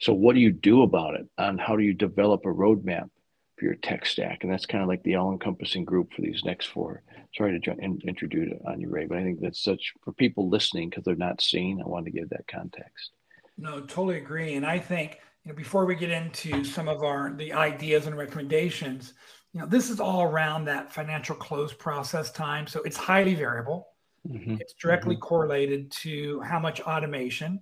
so 0.00 0.12
what 0.12 0.34
do 0.34 0.40
you 0.40 0.52
do 0.52 0.82
about 0.82 1.14
it 1.14 1.26
and 1.38 1.60
how 1.60 1.76
do 1.76 1.82
you 1.82 1.94
develop 1.94 2.44
a 2.44 2.48
roadmap 2.48 3.08
for 3.56 3.64
your 3.66 3.74
tech 3.76 4.06
stack 4.06 4.42
and 4.42 4.52
that's 4.52 4.66
kind 4.66 4.82
of 4.82 4.88
like 4.88 5.02
the 5.02 5.16
all-encompassing 5.16 5.84
group 5.84 6.12
for 6.12 6.22
these 6.22 6.42
next 6.44 6.66
four 6.66 7.02
sorry 7.34 7.58
to 7.60 7.70
in, 7.78 8.00
introduce 8.06 8.50
it 8.50 8.60
on 8.66 8.80
you 8.80 8.88
ray 8.88 9.06
but 9.06 9.18
i 9.18 9.22
think 9.22 9.40
that's 9.40 9.62
such 9.62 9.92
for 10.02 10.12
people 10.12 10.48
listening 10.48 10.88
because 10.88 11.04
they're 11.04 11.14
not 11.16 11.40
seeing 11.40 11.80
i 11.80 11.86
want 11.86 12.04
to 12.04 12.12
give 12.12 12.28
that 12.30 12.46
context 12.48 13.10
no 13.58 13.80
totally 13.80 14.18
agree 14.18 14.54
and 14.54 14.66
i 14.66 14.78
think 14.78 15.18
you 15.44 15.52
know 15.52 15.56
before 15.56 15.84
we 15.84 15.94
get 15.94 16.10
into 16.10 16.64
some 16.64 16.88
of 16.88 17.02
our 17.02 17.32
the 17.36 17.52
ideas 17.52 18.06
and 18.06 18.16
recommendations 18.16 19.14
you 19.52 19.60
know, 19.60 19.66
this 19.66 19.90
is 19.90 19.98
all 19.98 20.22
around 20.22 20.64
that 20.66 20.92
financial 20.92 21.34
close 21.34 21.72
process 21.72 22.30
time. 22.30 22.66
So 22.66 22.82
it's 22.82 22.96
highly 22.96 23.34
variable. 23.34 23.88
Mm-hmm. 24.28 24.56
It's 24.60 24.74
directly 24.74 25.16
mm-hmm. 25.16 25.22
correlated 25.22 25.90
to 25.92 26.40
how 26.40 26.60
much 26.60 26.80
automation. 26.80 27.60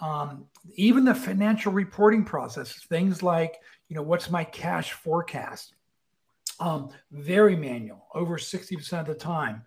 Um, 0.00 0.46
even 0.74 1.04
the 1.04 1.14
financial 1.14 1.72
reporting 1.72 2.24
process, 2.24 2.72
things 2.88 3.22
like, 3.22 3.56
you 3.88 3.96
know, 3.96 4.02
what's 4.02 4.30
my 4.30 4.44
cash 4.44 4.92
forecast? 4.92 5.74
Um, 6.60 6.90
very 7.10 7.56
manual, 7.56 8.06
over 8.14 8.36
60% 8.36 9.00
of 9.00 9.06
the 9.06 9.14
time. 9.14 9.62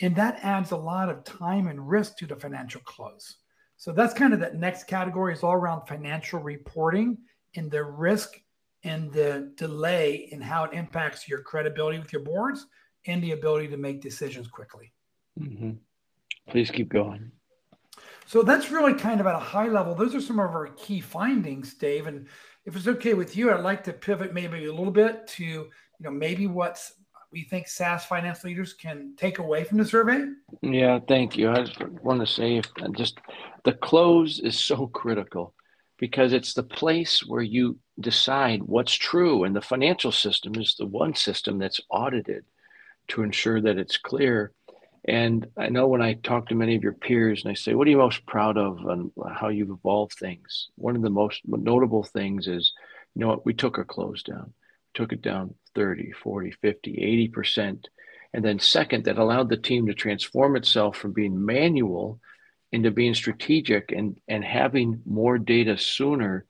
And 0.00 0.16
that 0.16 0.40
adds 0.42 0.72
a 0.72 0.76
lot 0.76 1.08
of 1.08 1.24
time 1.24 1.68
and 1.68 1.88
risk 1.88 2.16
to 2.18 2.26
the 2.26 2.36
financial 2.36 2.80
close. 2.82 3.36
So 3.76 3.92
that's 3.92 4.14
kind 4.14 4.32
of 4.32 4.40
that 4.40 4.56
next 4.56 4.84
category 4.84 5.32
is 5.32 5.42
all 5.42 5.54
around 5.54 5.86
financial 5.86 6.40
reporting 6.40 7.18
and 7.56 7.70
the 7.70 7.82
risk 7.82 8.40
and 8.84 9.12
the 9.12 9.52
delay 9.56 10.28
in 10.30 10.40
how 10.40 10.64
it 10.64 10.72
impacts 10.72 11.28
your 11.28 11.40
credibility 11.42 11.98
with 11.98 12.12
your 12.12 12.22
boards 12.22 12.66
and 13.06 13.22
the 13.22 13.32
ability 13.32 13.68
to 13.68 13.76
make 13.76 14.00
decisions 14.00 14.48
quickly. 14.48 14.92
Mm-hmm. 15.38 15.72
Please 16.48 16.70
keep 16.70 16.88
going. 16.88 17.30
So 18.26 18.42
that's 18.42 18.70
really 18.70 18.94
kind 18.94 19.20
of 19.20 19.26
at 19.26 19.34
a 19.34 19.40
high 19.40 19.68
level. 19.68 19.94
Those 19.94 20.14
are 20.14 20.20
some 20.20 20.38
of 20.38 20.50
our 20.50 20.68
key 20.68 21.00
findings, 21.00 21.74
Dave. 21.74 22.06
And 22.06 22.28
if 22.64 22.76
it's 22.76 22.86
okay 22.86 23.14
with 23.14 23.36
you, 23.36 23.52
I'd 23.52 23.60
like 23.60 23.84
to 23.84 23.92
pivot 23.92 24.32
maybe 24.32 24.66
a 24.66 24.72
little 24.72 24.92
bit 24.92 25.26
to, 25.28 25.44
you 25.44 25.70
know, 26.00 26.10
maybe 26.10 26.46
what 26.46 26.80
we 27.32 27.42
think 27.42 27.66
SaaS 27.66 28.04
finance 28.04 28.44
leaders 28.44 28.74
can 28.74 29.14
take 29.16 29.38
away 29.38 29.64
from 29.64 29.78
the 29.78 29.84
survey? 29.84 30.26
Yeah, 30.60 30.98
thank 31.08 31.36
you. 31.36 31.50
I 31.50 31.64
just 31.64 31.80
want 32.02 32.20
to 32.20 32.26
say, 32.26 32.60
just 32.92 33.18
the 33.64 33.72
close 33.72 34.38
is 34.38 34.58
so 34.58 34.86
critical 34.86 35.54
because 35.98 36.32
it's 36.32 36.52
the 36.52 36.62
place 36.62 37.24
where 37.26 37.42
you 37.42 37.78
decide 37.98 38.62
what's 38.62 38.92
true. 38.94 39.44
And 39.44 39.56
the 39.56 39.62
financial 39.62 40.12
system 40.12 40.56
is 40.56 40.74
the 40.78 40.86
one 40.86 41.14
system 41.14 41.58
that's 41.58 41.80
audited 41.90 42.44
to 43.08 43.22
ensure 43.22 43.60
that 43.62 43.78
it's 43.78 43.96
clear. 43.96 44.52
And 45.04 45.48
I 45.56 45.68
know 45.68 45.88
when 45.88 46.02
I 46.02 46.14
talk 46.14 46.48
to 46.48 46.54
many 46.54 46.76
of 46.76 46.82
your 46.82 46.92
peers 46.92 47.42
and 47.42 47.50
I 47.50 47.54
say, 47.54 47.74
What 47.74 47.88
are 47.88 47.90
you 47.90 47.98
most 47.98 48.24
proud 48.24 48.56
of 48.56 48.78
and 48.86 49.10
how 49.34 49.48
you've 49.48 49.70
evolved 49.70 50.14
things? 50.14 50.68
One 50.76 50.94
of 50.94 51.02
the 51.02 51.10
most 51.10 51.40
notable 51.44 52.04
things 52.04 52.46
is, 52.46 52.72
you 53.14 53.20
know 53.20 53.28
what, 53.28 53.44
we 53.44 53.52
took 53.52 53.78
our 53.78 53.84
close 53.84 54.22
down, 54.22 54.52
we 54.54 54.90
took 54.94 55.12
it 55.12 55.22
down 55.22 55.54
30, 55.74 56.12
40, 56.12 56.52
50, 56.52 57.30
80%. 57.34 57.84
And 58.34 58.44
then, 58.44 58.58
second, 58.58 59.04
that 59.04 59.18
allowed 59.18 59.50
the 59.50 59.56
team 59.56 59.86
to 59.86 59.94
transform 59.94 60.56
itself 60.56 60.96
from 60.96 61.12
being 61.12 61.44
manual 61.44 62.20
into 62.70 62.90
being 62.90 63.14
strategic 63.14 63.92
and, 63.92 64.16
and 64.28 64.42
having 64.42 65.02
more 65.04 65.36
data 65.36 65.76
sooner 65.76 66.46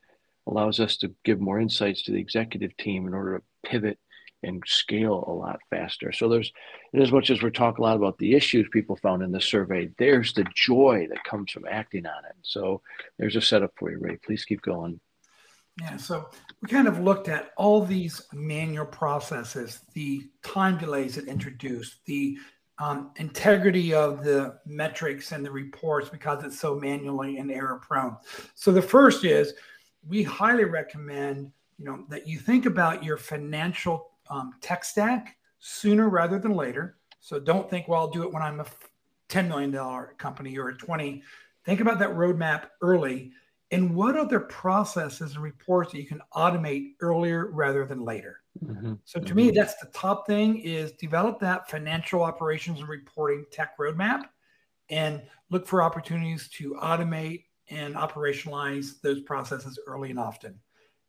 allows 0.47 0.79
us 0.79 0.97
to 0.99 1.15
give 1.25 1.41
more 1.41 1.61
insights 1.61 2.03
to 2.03 2.13
the 2.13 2.21
executive 2.21 2.77
team 2.77 3.07
in 3.07 3.15
order 3.15 3.39
to 3.39 3.69
pivot 3.69 3.99
and 4.43 4.63
scale 4.67 5.25
a 5.27 5.33
lot 5.33 5.61
faster. 5.71 6.13
So 6.13 6.29
there's, 6.29 6.53
as 6.95 7.13
much 7.13 7.31
as 7.31 7.43
we're 7.43 7.51
talking 7.51 7.85
a 7.85 7.87
lot 7.87 7.97
about 7.97 8.19
the 8.19 8.35
issues 8.35 8.67
people 8.71 8.97
found 8.97 9.23
in 9.23 9.33
the 9.33 9.41
survey, 9.41 9.91
there's 9.99 10.33
the 10.33 10.45
joy 10.55 11.07
that 11.11 11.25
comes 11.25 11.53
from 11.53 11.67
acting 11.71 12.07
on 12.07 12.25
it. 12.25 12.37
So 12.43 12.83
there's 13.19 13.37
a 13.37 13.41
setup 13.41 13.73
for 13.77 13.91
you, 13.91 13.99
Ray. 13.99 14.17
Please 14.17 14.45
keep 14.45 14.63
going. 14.63 15.01
Yeah, 15.81 15.97
so 15.97 16.29
we 16.61 16.69
kind 16.69 16.87
of 16.87 17.01
looked 17.01 17.29
at 17.29 17.53
all 17.57 17.83
these 17.83 18.27
manual 18.33 18.85
processes, 18.85 19.81
the 19.95 20.29
time 20.43 20.77
delays 20.77 21.17
it 21.17 21.29
introduced, 21.29 22.05
the 22.05 22.39
um, 22.79 23.13
integrity 23.17 23.95
of 23.95 24.25
the 24.25 24.59
metrics 24.67 25.33
and 25.33 25.45
the 25.45 25.51
reports 25.51 26.09
because 26.09 26.43
it's 26.45 26.59
so 26.59 26.75
manually 26.75 27.39
and 27.39 27.51
error 27.51 27.81
prone. 27.81 28.17
So 28.55 28.73
the 28.73 28.83
first 28.83 29.25
is 29.25 29.55
we 30.07 30.23
highly 30.23 30.65
recommend 30.65 31.53
you 31.79 31.85
know 31.85 32.05
that 32.09 32.27
you 32.29 32.39
think 32.39 32.67
about 32.67 33.03
your 33.03 33.17
financial 33.17 34.12
um, 34.33 34.55
tech 34.61 34.85
stack 34.85 35.37
sooner 35.59 36.09
rather 36.09 36.39
than 36.39 36.55
later. 36.55 36.97
So 37.21 37.39
don't 37.39 37.69
think, 37.69 37.87
well, 37.87 38.01
I'll 38.01 38.11
do 38.11 38.23
it 38.23 38.33
when 38.33 38.43
I'm 38.43 38.61
a 38.61 38.67
$10 39.29 39.49
million 39.49 39.73
company 40.17 40.59
or 40.59 40.71
a 40.71 40.77
20. 40.77 41.23
Think 41.65 41.81
about 41.81 41.99
that 42.01 42.11
roadmap 42.11 42.65
early. 42.81 43.33
And 43.71 43.95
what 43.95 44.17
other 44.17 44.41
processes 44.41 45.35
and 45.35 45.43
reports 45.43 45.93
that 45.93 45.99
you 45.99 46.07
can 46.07 46.21
automate 46.35 46.95
earlier 47.01 47.51
rather 47.53 47.87
than 47.87 48.05
later? 48.05 48.41
Mm-hmm. 48.63 48.95
So 49.05 49.21
to 49.21 49.27
mm-hmm. 49.27 49.37
me, 49.37 49.51
that's 49.51 49.77
the 49.77 49.87
top 49.95 50.27
thing 50.27 50.59
is 50.59 50.93
develop 50.93 51.41
that 51.41 51.71
financial 51.71 52.23
operations 52.23 52.81
and 52.81 52.89
reporting 52.89 53.47
tech 53.51 53.79
roadmap 53.79 54.25
and 54.91 55.23
look 55.51 55.67
for 55.67 55.83
opportunities 55.83 56.49
to 56.51 56.75
automate 56.75 57.45
and 57.69 57.95
operationalize 57.95 59.01
those 59.01 59.21
processes 59.21 59.79
early 59.87 60.11
and 60.11 60.19
often. 60.19 60.59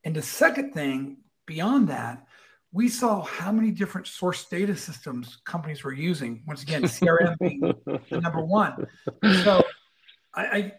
And 0.06 0.16
the 0.16 0.22
second 0.22 0.74
thing 0.74 1.18
beyond 1.46 1.90
that, 1.90 2.26
we 2.74 2.90
saw 2.90 3.22
how 3.22 3.52
many 3.52 3.70
different 3.70 4.08
source 4.08 4.46
data 4.46 4.76
systems 4.76 5.38
companies 5.46 5.84
were 5.84 5.94
using. 5.94 6.44
Once 6.48 6.64
again, 6.64 6.82
CRM 6.82 7.38
being 7.40 7.62
the 7.62 8.20
number 8.20 8.44
one. 8.44 8.88
So 9.44 9.64
I, 10.34 10.46
I 10.46 10.74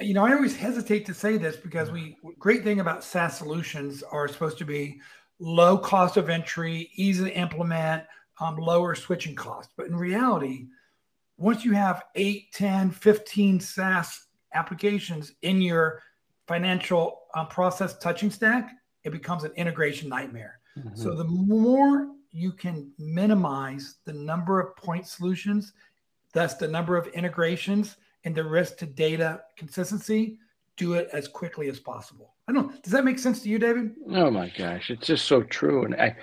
you 0.00 0.14
know, 0.14 0.24
I 0.24 0.34
always 0.34 0.54
hesitate 0.54 1.06
to 1.06 1.14
say 1.14 1.38
this 1.38 1.56
because 1.56 1.90
we 1.90 2.16
great 2.38 2.62
thing 2.62 2.80
about 2.80 3.02
SaaS 3.02 3.38
solutions 3.38 4.02
are 4.02 4.28
supposed 4.28 4.58
to 4.58 4.64
be 4.66 5.00
low 5.38 5.78
cost 5.78 6.18
of 6.18 6.28
entry, 6.28 6.90
easy 6.96 7.24
to 7.24 7.32
implement, 7.34 8.04
um, 8.40 8.56
lower 8.56 8.94
switching 8.94 9.34
costs. 9.34 9.72
But 9.76 9.86
in 9.86 9.96
reality, 9.96 10.66
once 11.38 11.64
you 11.64 11.72
have 11.72 12.02
8, 12.14 12.52
10, 12.52 12.90
15 12.90 13.60
SaaS 13.60 14.26
applications 14.52 15.32
in 15.40 15.62
your 15.62 16.02
financial 16.46 17.22
um, 17.34 17.46
process 17.46 17.96
touching 17.98 18.30
stack, 18.30 18.70
it 19.04 19.10
becomes 19.10 19.44
an 19.44 19.52
integration 19.56 20.08
nightmare. 20.08 20.60
Mm-hmm. 20.78 20.94
So 20.94 21.14
the 21.14 21.24
more 21.24 22.08
you 22.30 22.52
can 22.52 22.90
minimize 22.98 23.96
the 24.04 24.12
number 24.12 24.60
of 24.60 24.76
point 24.76 25.06
solutions, 25.06 25.72
thus 26.32 26.54
the 26.54 26.68
number 26.68 26.96
of 26.96 27.08
integrations 27.08 27.96
and 28.24 28.34
the 28.34 28.44
risk 28.44 28.78
to 28.78 28.86
data 28.86 29.42
consistency, 29.56 30.38
do 30.76 30.94
it 30.94 31.08
as 31.12 31.28
quickly 31.28 31.68
as 31.68 31.78
possible. 31.78 32.34
I 32.48 32.52
don't 32.52 32.66
know. 32.66 32.74
Does 32.82 32.92
that 32.92 33.04
make 33.04 33.18
sense 33.18 33.42
to 33.42 33.48
you, 33.48 33.58
David? 33.58 33.92
Oh 34.10 34.30
my 34.30 34.50
gosh, 34.56 34.90
it's 34.90 35.06
just 35.06 35.26
so 35.26 35.42
true. 35.42 35.84
And 35.84 35.94
I, 35.94 36.16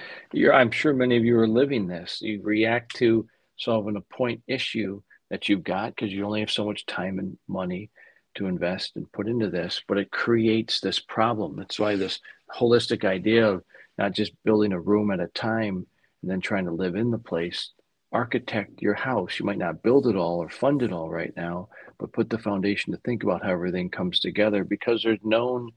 I'm 0.52 0.72
sure 0.72 0.94
many 0.94 1.18
of 1.18 1.24
you 1.24 1.38
are 1.40 1.48
living 1.48 1.88
this. 1.88 2.22
You 2.22 2.42
react 2.44 2.96
to 2.96 3.28
solving 3.58 3.96
a 3.96 4.02
point 4.02 4.42
issue 4.48 5.02
that 5.30 5.48
you've 5.48 5.64
got 5.64 5.96
because 5.96 6.12
you 6.12 6.26
only 6.26 6.40
have 6.40 6.52
so 6.52 6.66
much 6.66 6.86
time 6.86 7.20
and 7.20 7.38
money 7.48 7.92
to 8.36 8.48
invest 8.48 8.96
and 8.96 9.12
put 9.12 9.28
into 9.28 9.50
this, 9.50 9.82
but 9.88 9.98
it 9.98 10.12
creates 10.12 10.80
this 10.80 11.00
problem. 11.00 11.56
That's 11.56 11.80
why 11.80 11.96
this 11.96 12.20
holistic 12.56 13.06
idea 13.06 13.48
of 13.48 13.64
not 14.00 14.14
just 14.14 14.32
building 14.46 14.72
a 14.72 14.80
room 14.80 15.12
at 15.12 15.20
a 15.20 15.28
time 15.28 15.86
and 16.22 16.32
then 16.32 16.40
trying 16.40 16.66
to 16.66 16.72
live 16.72 16.96
in 16.96 17.12
the 17.12 17.18
place, 17.18 17.72
architect 18.14 18.82
your 18.82 18.94
house. 18.94 19.38
You 19.38 19.46
might 19.46 19.58
not 19.58 19.84
build 19.84 20.08
it 20.08 20.16
all 20.16 20.42
or 20.42 20.50
fund 20.50 20.82
it 20.82 20.94
all 20.94 21.10
right 21.10 21.34
now, 21.36 21.68
but 22.00 22.14
put 22.14 22.30
the 22.30 22.40
foundation 22.40 22.94
to 22.94 23.00
think 23.00 23.24
about 23.24 23.44
how 23.44 23.52
everything 23.52 23.90
comes 23.90 24.22
together 24.22 24.64
because 24.64 25.04
there's 25.04 25.20
known 25.22 25.72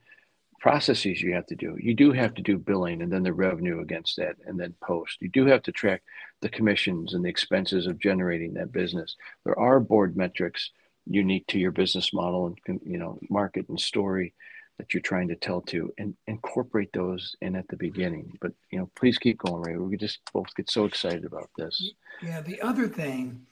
processes 0.60 1.20
you 1.20 1.34
have 1.34 1.46
to 1.46 1.56
do. 1.56 1.76
You 1.80 1.94
do 1.94 2.12
have 2.12 2.34
to 2.34 2.42
do 2.42 2.58
billing 2.58 3.02
and 3.02 3.12
then 3.12 3.24
the 3.24 3.32
revenue 3.32 3.80
against 3.80 4.16
that 4.18 4.36
and 4.46 4.58
then 4.58 4.76
post. 4.80 5.20
You 5.20 5.28
do 5.28 5.46
have 5.46 5.64
to 5.64 5.72
track 5.72 6.02
the 6.42 6.48
commissions 6.48 7.14
and 7.14 7.24
the 7.24 7.28
expenses 7.28 7.88
of 7.88 7.98
generating 7.98 8.54
that 8.54 8.70
business. 8.70 9.16
There 9.44 9.58
are 9.58 9.80
board 9.80 10.16
metrics 10.16 10.70
unique 11.06 11.48
to 11.48 11.58
your 11.58 11.72
business 11.72 12.14
model 12.14 12.54
and 12.68 12.80
you 12.86 12.96
know 12.96 13.18
market 13.28 13.68
and 13.68 13.80
story 13.80 14.32
that 14.78 14.92
you're 14.92 15.02
trying 15.02 15.28
to 15.28 15.36
tell 15.36 15.60
to 15.60 15.92
and 15.98 16.14
incorporate 16.26 16.92
those 16.92 17.36
in 17.40 17.54
at 17.56 17.68
the 17.68 17.76
beginning. 17.76 18.36
But 18.40 18.52
you 18.70 18.78
know 18.78 18.90
please 18.96 19.18
keep 19.18 19.38
going 19.38 19.62
ray. 19.62 19.76
We 19.76 19.96
just 19.96 20.20
both 20.32 20.54
get 20.56 20.70
so 20.70 20.84
excited 20.84 21.24
about 21.24 21.50
this. 21.56 21.92
Yeah 22.22 22.40
the 22.40 22.60
other 22.60 22.88
thing 22.88 23.46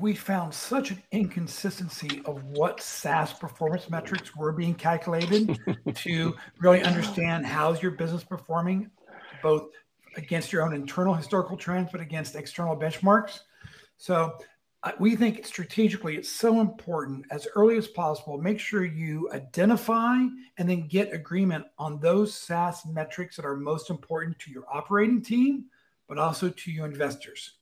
we 0.00 0.14
found 0.14 0.54
such 0.54 0.90
an 0.90 1.02
inconsistency 1.12 2.22
of 2.24 2.42
what 2.44 2.80
SaaS 2.80 3.32
performance 3.32 3.90
metrics 3.90 4.36
were 4.36 4.52
being 4.52 4.74
calculated 4.74 5.58
to 5.94 6.36
really 6.60 6.82
understand 6.82 7.46
how's 7.46 7.82
your 7.82 7.92
business 7.92 8.22
performing, 8.22 8.90
both 9.42 9.70
against 10.16 10.52
your 10.52 10.62
own 10.62 10.74
internal 10.74 11.14
historical 11.14 11.56
trends, 11.56 11.90
but 11.90 12.00
against 12.00 12.36
external 12.36 12.76
benchmarks. 12.76 13.40
So 13.96 14.38
we 15.00 15.16
think 15.16 15.44
strategically 15.44 16.16
it's 16.16 16.30
so 16.30 16.60
important 16.60 17.26
as 17.30 17.48
early 17.56 17.76
as 17.76 17.88
possible. 17.88 18.38
Make 18.38 18.60
sure 18.60 18.84
you 18.84 19.28
identify 19.32 20.16
and 20.56 20.68
then 20.68 20.86
get 20.86 21.12
agreement 21.12 21.66
on 21.78 21.98
those 21.98 22.34
SaaS 22.34 22.86
metrics 22.86 23.36
that 23.36 23.44
are 23.44 23.56
most 23.56 23.90
important 23.90 24.38
to 24.40 24.50
your 24.50 24.64
operating 24.72 25.20
team, 25.20 25.64
but 26.08 26.18
also 26.18 26.48
to 26.48 26.70
your 26.70 26.86
investors. 26.86 27.54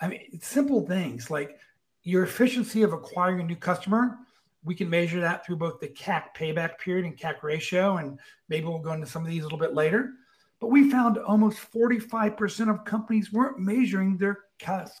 I 0.00 0.08
mean, 0.08 0.40
simple 0.40 0.86
things 0.86 1.30
like 1.30 1.58
your 2.02 2.24
efficiency 2.24 2.82
of 2.82 2.92
acquiring 2.92 3.40
a 3.40 3.44
new 3.44 3.56
customer. 3.56 4.18
We 4.64 4.74
can 4.74 4.88
measure 4.88 5.20
that 5.20 5.44
through 5.44 5.56
both 5.56 5.80
the 5.80 5.88
CAC 5.88 6.34
payback 6.34 6.78
period 6.78 7.04
and 7.04 7.16
CAC 7.16 7.42
ratio, 7.42 7.98
and 7.98 8.18
maybe 8.48 8.66
we'll 8.66 8.78
go 8.78 8.92
into 8.92 9.06
some 9.06 9.22
of 9.22 9.28
these 9.28 9.42
a 9.42 9.44
little 9.44 9.58
bit 9.58 9.74
later. 9.74 10.14
But 10.60 10.70
we 10.70 10.90
found 10.90 11.18
almost 11.18 11.58
45% 11.72 12.70
of 12.70 12.84
companies 12.84 13.32
weren't 13.32 13.58
measuring 13.58 14.16
their 14.16 14.38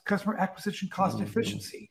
customer 0.04 0.36
acquisition 0.36 0.88
cost 0.88 1.16
mm-hmm. 1.16 1.26
efficiency. 1.26 1.90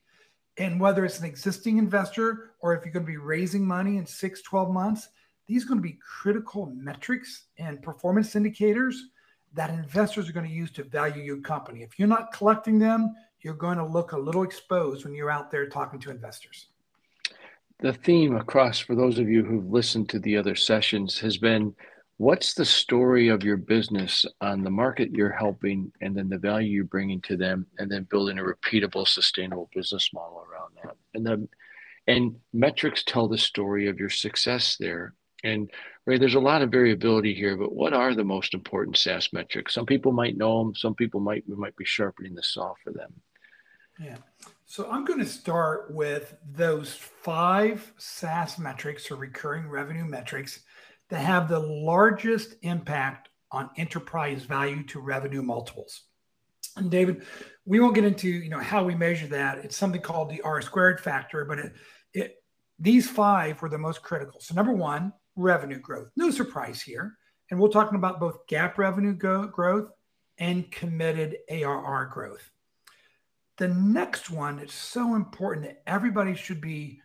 And 0.58 0.80
whether 0.80 1.04
it's 1.04 1.20
an 1.20 1.26
existing 1.26 1.78
investor 1.78 2.52
or 2.60 2.76
if 2.76 2.86
you're 2.86 2.94
going 2.94 3.06
to 3.06 3.12
be 3.12 3.18
raising 3.18 3.66
money 3.66 3.98
in 3.98 4.06
six, 4.06 4.42
12 4.44 4.72
months, 4.72 5.10
these 5.48 5.66
are 5.66 5.68
going 5.68 5.80
to 5.80 5.84
be 5.84 5.98
critical 6.22 6.68
metrics 6.76 7.48
and 7.58 7.82
performance 7.82 8.36
indicators 8.36 9.08
that 9.54 9.70
investors 9.70 10.30
are 10.30 10.34
going 10.34 10.48
to 10.48 10.54
use 10.54 10.72
to 10.72 10.84
value 10.84 11.22
your 11.22 11.42
company. 11.42 11.84
If 11.84 11.98
you're 11.98 12.08
not 12.08 12.32
collecting 12.32 12.80
them, 12.80 13.14
you're 13.42 13.54
going 13.54 13.78
to 13.78 13.86
look 13.86 14.14
a 14.14 14.18
little 14.18 14.44
exposed 14.44 15.06
when 15.06 15.14
you're 15.14 15.30
out 15.30 15.52
there 15.52 15.68
talking 15.68 16.00
to 16.02 16.12
investors. 16.12 16.68
The 17.80 17.94
theme 17.94 18.36
across, 18.36 18.80
for 18.80 18.96
those 18.96 19.20
of 19.20 19.28
you 19.28 19.44
who've 19.44 19.70
listened 19.70 20.10
to 20.10 20.20
the 20.20 20.38
other 20.38 20.56
sessions, 20.56 21.20
has 21.20 21.38
been 21.38 21.76
what's 22.24 22.54
the 22.54 22.64
story 22.64 23.28
of 23.28 23.44
your 23.44 23.58
business 23.58 24.26
on 24.40 24.64
the 24.64 24.70
market 24.70 25.12
you're 25.12 25.30
helping 25.30 25.92
and 26.00 26.16
then 26.16 26.30
the 26.30 26.38
value 26.38 26.70
you're 26.70 26.86
bringing 26.86 27.20
to 27.20 27.36
them 27.36 27.68
and 27.80 27.92
then 27.92 28.08
building 28.10 28.40
a 28.40 28.42
repeatable 28.42 29.06
sustainable 29.06 29.70
business 29.76 30.10
model 30.14 30.42
around 30.50 30.72
that? 30.82 30.96
And 31.14 31.26
the 31.26 31.48
and 32.08 32.36
metrics 32.54 33.04
tell 33.06 33.28
the 33.28 33.38
story 33.38 33.88
of 33.88 33.98
your 34.00 34.10
success 34.10 34.78
there. 34.80 35.14
And 35.44 35.70
right 36.06 36.18
there's 36.18 36.36
a 36.36 36.40
lot 36.40 36.62
of 36.62 36.72
variability 36.72 37.34
here 37.34 37.58
but 37.58 37.76
what 37.76 37.94
are 37.94 38.16
the 38.16 38.24
most 38.24 38.54
important 38.54 38.96
saas 38.96 39.34
metrics? 39.34 39.74
Some 39.74 39.86
people 39.86 40.14
might 40.14 40.38
know 40.38 40.60
them 40.60 40.74
some 40.76 40.96
people 40.96 41.20
might 41.20 41.44
we 41.46 41.58
might 41.58 41.76
be 41.76 41.86
sharpening 41.86 42.36
the 42.36 42.44
saw 42.44 42.74
for 42.86 42.94
them. 42.94 43.12
Yeah. 44.00 44.16
So 44.66 44.90
i'm 44.90 45.04
going 45.04 45.20
to 45.20 45.26
start 45.26 45.92
with 45.92 46.36
those 46.50 46.94
five 46.94 47.92
saas 47.98 48.58
metrics 48.58 49.12
or 49.12 49.16
recurring 49.18 49.68
revenue 49.68 50.06
metrics 50.06 50.62
that 51.14 51.20
have 51.20 51.48
the 51.48 51.60
largest 51.60 52.56
impact 52.64 53.30
on 53.52 53.70
enterprise 53.78 54.42
value 54.46 54.82
to 54.82 55.00
revenue 55.00 55.44
multiples. 55.44 56.06
And 56.76 56.90
David, 56.90 57.22
we 57.66 57.80
won't 57.80 57.94
get 57.94 58.04
into 58.04 58.28
you 58.28 58.50
know 58.50 58.58
how 58.58 58.84
we 58.84 58.96
measure 58.96 59.28
that. 59.28 59.60
It's 59.60 59.78
something 59.78 60.02
called 60.02 60.32
the 60.32 60.42
R 60.42 60.60
squared 60.64 61.00
factor, 61.00 61.46
but 61.46 61.60
it, 61.60 61.74
it 62.16 62.44
these 62.80 63.08
five 63.08 63.62
were 63.62 63.70
the 63.70 63.78
most 63.78 64.02
critical. 64.02 64.40
So 64.40 64.56
number 64.56 64.74
one, 64.74 65.14
revenue 65.36 65.78
growth. 65.78 66.10
No 66.16 66.32
surprise 66.32 66.82
here. 66.82 67.16
And 67.52 67.60
we're 67.60 67.70
talking 67.70 68.00
about 68.00 68.20
both 68.20 68.48
GAAP 68.48 68.80
revenue 68.80 69.14
go- 69.14 69.46
growth 69.46 69.92
and 70.40 70.72
committed 70.72 71.38
ARR 71.48 72.10
growth. 72.12 72.50
The 73.60 73.68
next 73.68 74.32
one 74.32 74.58
is 74.58 74.74
so 74.74 75.14
important 75.14 75.68
that 75.68 75.84
everybody 75.86 76.34
should 76.34 76.60
be 76.60 77.03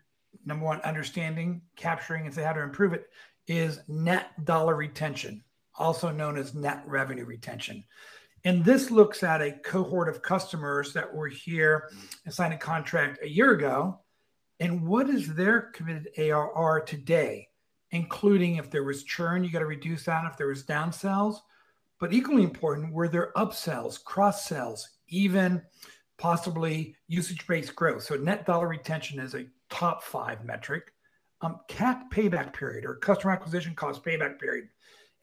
number 0.48 0.64
one 0.64 0.80
understanding, 0.80 1.60
capturing, 1.76 2.24
and 2.26 2.34
say 2.34 2.42
how 2.42 2.54
to 2.54 2.62
improve 2.62 2.94
it 2.94 3.08
is 3.46 3.80
net 3.86 4.44
dollar 4.44 4.74
retention, 4.74 5.44
also 5.76 6.10
known 6.10 6.36
as 6.36 6.54
net 6.54 6.82
revenue 6.86 7.24
retention. 7.24 7.84
And 8.44 8.64
this 8.64 8.90
looks 8.90 9.22
at 9.22 9.42
a 9.42 9.52
cohort 9.52 10.08
of 10.08 10.22
customers 10.22 10.92
that 10.94 11.12
were 11.12 11.28
here 11.28 11.90
and 12.24 12.32
signed 12.32 12.54
a 12.54 12.58
contract 12.58 13.18
a 13.22 13.28
year 13.28 13.52
ago. 13.52 14.00
And 14.60 14.86
what 14.86 15.08
is 15.08 15.34
their 15.34 15.60
committed 15.60 16.08
ARR 16.16 16.80
today, 16.80 17.48
including 17.90 18.56
if 18.56 18.70
there 18.70 18.84
was 18.84 19.04
churn, 19.04 19.44
you 19.44 19.50
got 19.50 19.60
to 19.60 19.66
reduce 19.66 20.04
that, 20.04 20.24
if 20.30 20.36
there 20.36 20.48
was 20.48 20.64
downsells. 20.64 21.36
But 22.00 22.12
equally 22.12 22.44
important, 22.44 22.92
were 22.92 23.08
there 23.08 23.32
upsells, 23.36 24.02
cross 24.02 24.46
sells, 24.46 24.88
even 25.08 25.62
possibly 26.16 26.94
usage 27.08 27.46
based 27.46 27.74
growth? 27.74 28.04
So 28.04 28.14
net 28.14 28.46
dollar 28.46 28.68
retention 28.68 29.18
is 29.18 29.34
a 29.34 29.46
top 29.70 30.02
five 30.02 30.44
metric 30.44 30.92
um, 31.40 31.60
CAC 31.68 32.10
payback 32.10 32.52
period 32.52 32.84
or 32.84 32.96
customer 32.96 33.32
acquisition 33.32 33.74
cost 33.74 34.04
payback 34.04 34.38
period. 34.40 34.68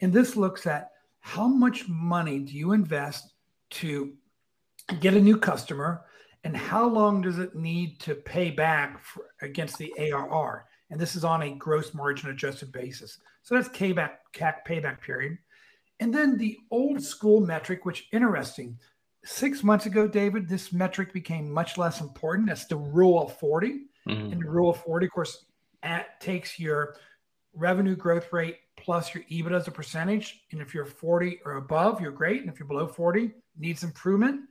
And 0.00 0.12
this 0.12 0.36
looks 0.36 0.66
at 0.66 0.90
how 1.20 1.48
much 1.48 1.88
money 1.88 2.38
do 2.38 2.52
you 2.52 2.72
invest 2.72 3.34
to 3.70 4.14
get 5.00 5.14
a 5.14 5.20
new 5.20 5.36
customer 5.36 6.04
and 6.44 6.56
how 6.56 6.86
long 6.88 7.20
does 7.20 7.38
it 7.38 7.56
need 7.56 7.98
to 8.00 8.14
pay 8.14 8.50
back 8.50 9.02
for, 9.02 9.26
against 9.42 9.78
the 9.78 9.92
ARR? 9.98 10.66
And 10.90 11.00
this 11.00 11.16
is 11.16 11.24
on 11.24 11.42
a 11.42 11.54
gross 11.54 11.92
margin 11.92 12.30
adjusted 12.30 12.70
basis. 12.70 13.18
So 13.42 13.54
that's 13.54 13.68
payback, 13.70 14.10
CAC 14.32 14.58
payback 14.66 15.00
period. 15.00 15.38
And 15.98 16.14
then 16.14 16.36
the 16.36 16.56
old 16.70 17.02
school 17.02 17.40
metric, 17.40 17.84
which 17.84 18.06
interesting, 18.12 18.78
six 19.24 19.64
months 19.64 19.86
ago, 19.86 20.06
David, 20.06 20.48
this 20.48 20.72
metric 20.72 21.12
became 21.12 21.50
much 21.50 21.78
less 21.78 22.00
important. 22.00 22.48
That's 22.48 22.66
the 22.66 22.76
rule 22.76 23.20
of 23.20 23.36
40. 23.38 23.86
Mm-hmm. 24.08 24.32
And 24.32 24.42
the 24.42 24.48
rule 24.48 24.70
of 24.70 24.78
40, 24.78 25.06
of 25.06 25.12
course, 25.12 25.44
at, 25.82 26.20
takes 26.20 26.58
your 26.58 26.96
revenue 27.54 27.96
growth 27.96 28.32
rate 28.32 28.58
plus 28.76 29.14
your 29.14 29.24
EBIT 29.24 29.56
as 29.56 29.68
a 29.68 29.70
percentage. 29.70 30.42
And 30.52 30.60
if 30.60 30.74
you're 30.74 30.84
40 30.84 31.40
or 31.44 31.56
above, 31.56 32.00
you're 32.00 32.12
great. 32.12 32.42
And 32.42 32.50
if 32.50 32.58
you're 32.58 32.68
below 32.68 32.86
40, 32.86 33.32
needs 33.58 33.82
improvement. 33.82 34.42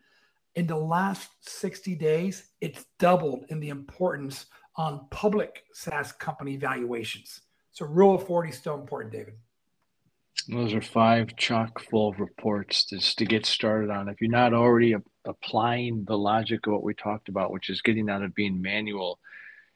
In 0.56 0.68
the 0.68 0.76
last 0.76 1.30
60 1.42 1.96
days, 1.96 2.52
it's 2.62 2.86
doubled 2.98 3.46
in 3.50 3.60
the 3.60 3.70
importance 3.70 4.48
on 4.78 5.08
public 5.12 5.64
SaaS 5.74 6.12
company 6.14 6.58
valuations. 6.58 7.42
So 7.72 7.86
rule 7.86 8.16
of 8.16 8.26
40 8.26 8.50
is 8.50 8.58
still 8.58 8.76
important, 8.76 9.14
David. 9.14 9.36
Those 10.48 10.74
are 10.74 10.82
five 10.82 11.36
chock 11.36 11.82
full 11.82 12.10
of 12.10 12.20
reports 12.20 12.86
just 12.86 13.18
to 13.18 13.26
get 13.26 13.46
started 13.46 13.90
on. 13.90 14.10
If 14.10 14.22
you're 14.22 14.30
not 14.30 14.54
already 14.54 14.94
a- 14.94 15.02
applying 15.26 16.06
the 16.06 16.18
logic 16.18 16.68
of 16.68 16.74
what 16.74 16.84
we 16.84 16.94
talked 16.94 17.30
about, 17.30 17.52
which 17.52 17.70
is 17.70 17.82
getting 17.82 18.10
out 18.10 18.22
of 18.22 18.36
being 18.36 18.62
manual 18.62 19.20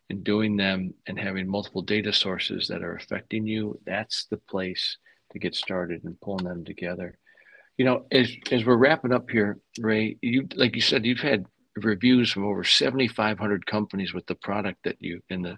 and 0.09 0.23
doing 0.23 0.57
them 0.57 0.93
and 1.07 1.19
having 1.19 1.47
multiple 1.47 1.81
data 1.81 2.13
sources 2.13 2.67
that 2.67 2.83
are 2.83 2.95
affecting 2.95 3.47
you, 3.47 3.79
that's 3.85 4.25
the 4.25 4.37
place 4.37 4.97
to 5.31 5.39
get 5.39 5.55
started 5.55 6.03
and 6.03 6.19
pulling 6.21 6.45
them 6.45 6.65
together. 6.65 7.17
You 7.77 7.85
know, 7.85 8.05
as 8.11 8.31
as 8.51 8.65
we're 8.65 8.75
wrapping 8.75 9.13
up 9.13 9.29
here, 9.29 9.59
Ray, 9.79 10.17
you 10.21 10.47
like 10.55 10.75
you 10.75 10.81
said, 10.81 11.05
you've 11.05 11.19
had 11.19 11.45
reviews 11.77 12.31
from 12.31 12.45
over 12.45 12.63
7,500 12.63 13.65
companies 13.65 14.13
with 14.13 14.25
the 14.27 14.35
product 14.35 14.79
that 14.83 14.97
you 14.99 15.21
in 15.29 15.41
the 15.41 15.57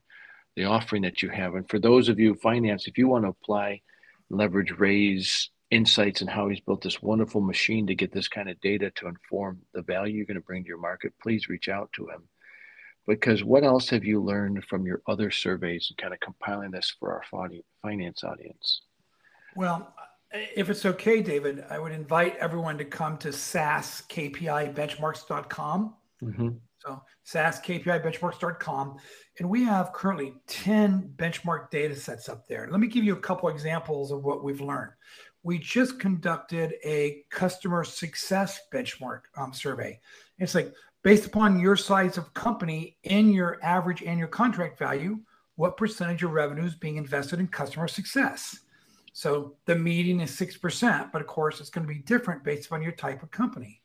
the 0.56 0.65
offering 0.65 1.02
that 1.04 1.21
you 1.21 1.30
have. 1.30 1.56
And 1.56 1.67
for 1.69 1.80
those 1.80 2.10
of 2.10 2.19
you 2.19 2.36
finance, 2.36 2.88
if 2.88 2.97
you 2.97 3.08
want 3.08 3.24
to 3.24 3.30
apply, 3.30 3.82
leverage 4.31 4.71
Ray's 4.71 5.49
insights 5.69 6.21
and 6.21 6.29
how 6.29 6.49
he's 6.49 6.59
built 6.59 6.81
this 6.81 7.01
wonderful 7.01 7.41
machine 7.41 7.87
to 7.87 7.95
get 7.95 8.11
this 8.11 8.27
kind 8.27 8.49
of 8.49 8.59
data 8.61 8.91
to 8.95 9.07
inform 9.07 9.59
the 9.73 9.81
value 9.81 10.15
you're 10.15 10.25
going 10.25 10.35
to 10.35 10.41
bring 10.41 10.63
to 10.63 10.67
your 10.67 10.77
market, 10.77 11.13
please 11.21 11.49
reach 11.49 11.69
out 11.69 11.91
to 11.93 12.07
him 12.07 12.23
because 13.07 13.43
what 13.43 13.63
else 13.63 13.89
have 13.89 14.05
you 14.05 14.21
learned 14.21 14.63
from 14.65 14.85
your 14.85 15.01
other 15.07 15.31
surveys 15.31 15.87
and 15.89 15.97
kind 15.97 16.13
of 16.13 16.19
compiling 16.19 16.69
this 16.71 16.93
for 16.99 17.13
our 17.13 17.23
finance 17.81 18.23
audience? 18.23 18.81
Well, 19.55 19.95
if 20.31 20.69
it's 20.69 20.85
okay, 20.85 21.21
David, 21.21 21.65
I 21.69 21.79
would 21.79 21.91
invite 21.91 22.37
everyone 22.37 22.77
to 22.77 22.85
come 22.85 23.17
to 23.19 23.27
SaaSKPIbenchmarks.com. 23.29 25.95
Mm-hmm. 26.23 26.49
So 26.81 27.01
SaaSKPIbenchmarks.com. 27.27 28.97
And 29.39 29.49
we 29.49 29.63
have 29.63 29.93
currently 29.93 30.33
10 30.47 31.13
benchmark 31.15 31.69
data 31.69 31.95
sets 31.95 32.27
up 32.27 32.47
there. 32.47 32.67
Let 32.71 32.79
me 32.79 32.87
give 32.87 33.03
you 33.03 33.13
a 33.13 33.19
couple 33.19 33.49
examples 33.49 34.11
of 34.11 34.23
what 34.23 34.43
we've 34.43 34.61
learned. 34.61 34.91
We 35.43 35.57
just 35.57 35.99
conducted 35.99 36.75
a 36.83 37.23
customer 37.29 37.83
success 37.83 38.59
benchmark 38.73 39.21
um, 39.37 39.53
survey. 39.53 39.99
It's 40.37 40.55
like 40.55 40.73
based 41.03 41.25
upon 41.25 41.59
your 41.59 41.75
size 41.75 42.17
of 42.17 42.33
company 42.33 42.97
in 43.03 43.31
your 43.31 43.59
average 43.63 44.03
annual 44.03 44.27
contract 44.27 44.77
value, 44.77 45.19
what 45.55 45.77
percentage 45.77 46.23
of 46.23 46.31
revenue 46.31 46.65
is 46.65 46.75
being 46.75 46.97
invested 46.97 47.39
in 47.39 47.47
customer 47.47 47.87
success? 47.87 48.59
So 49.13 49.55
the 49.65 49.75
median 49.75 50.21
is 50.21 50.31
6%, 50.31 51.11
but 51.11 51.21
of 51.21 51.27
course, 51.27 51.59
it's 51.59 51.69
going 51.69 51.85
to 51.85 51.93
be 51.93 51.99
different 51.99 52.43
based 52.43 52.67
upon 52.67 52.81
your 52.81 52.93
type 52.93 53.21
of 53.21 53.31
company. 53.31 53.80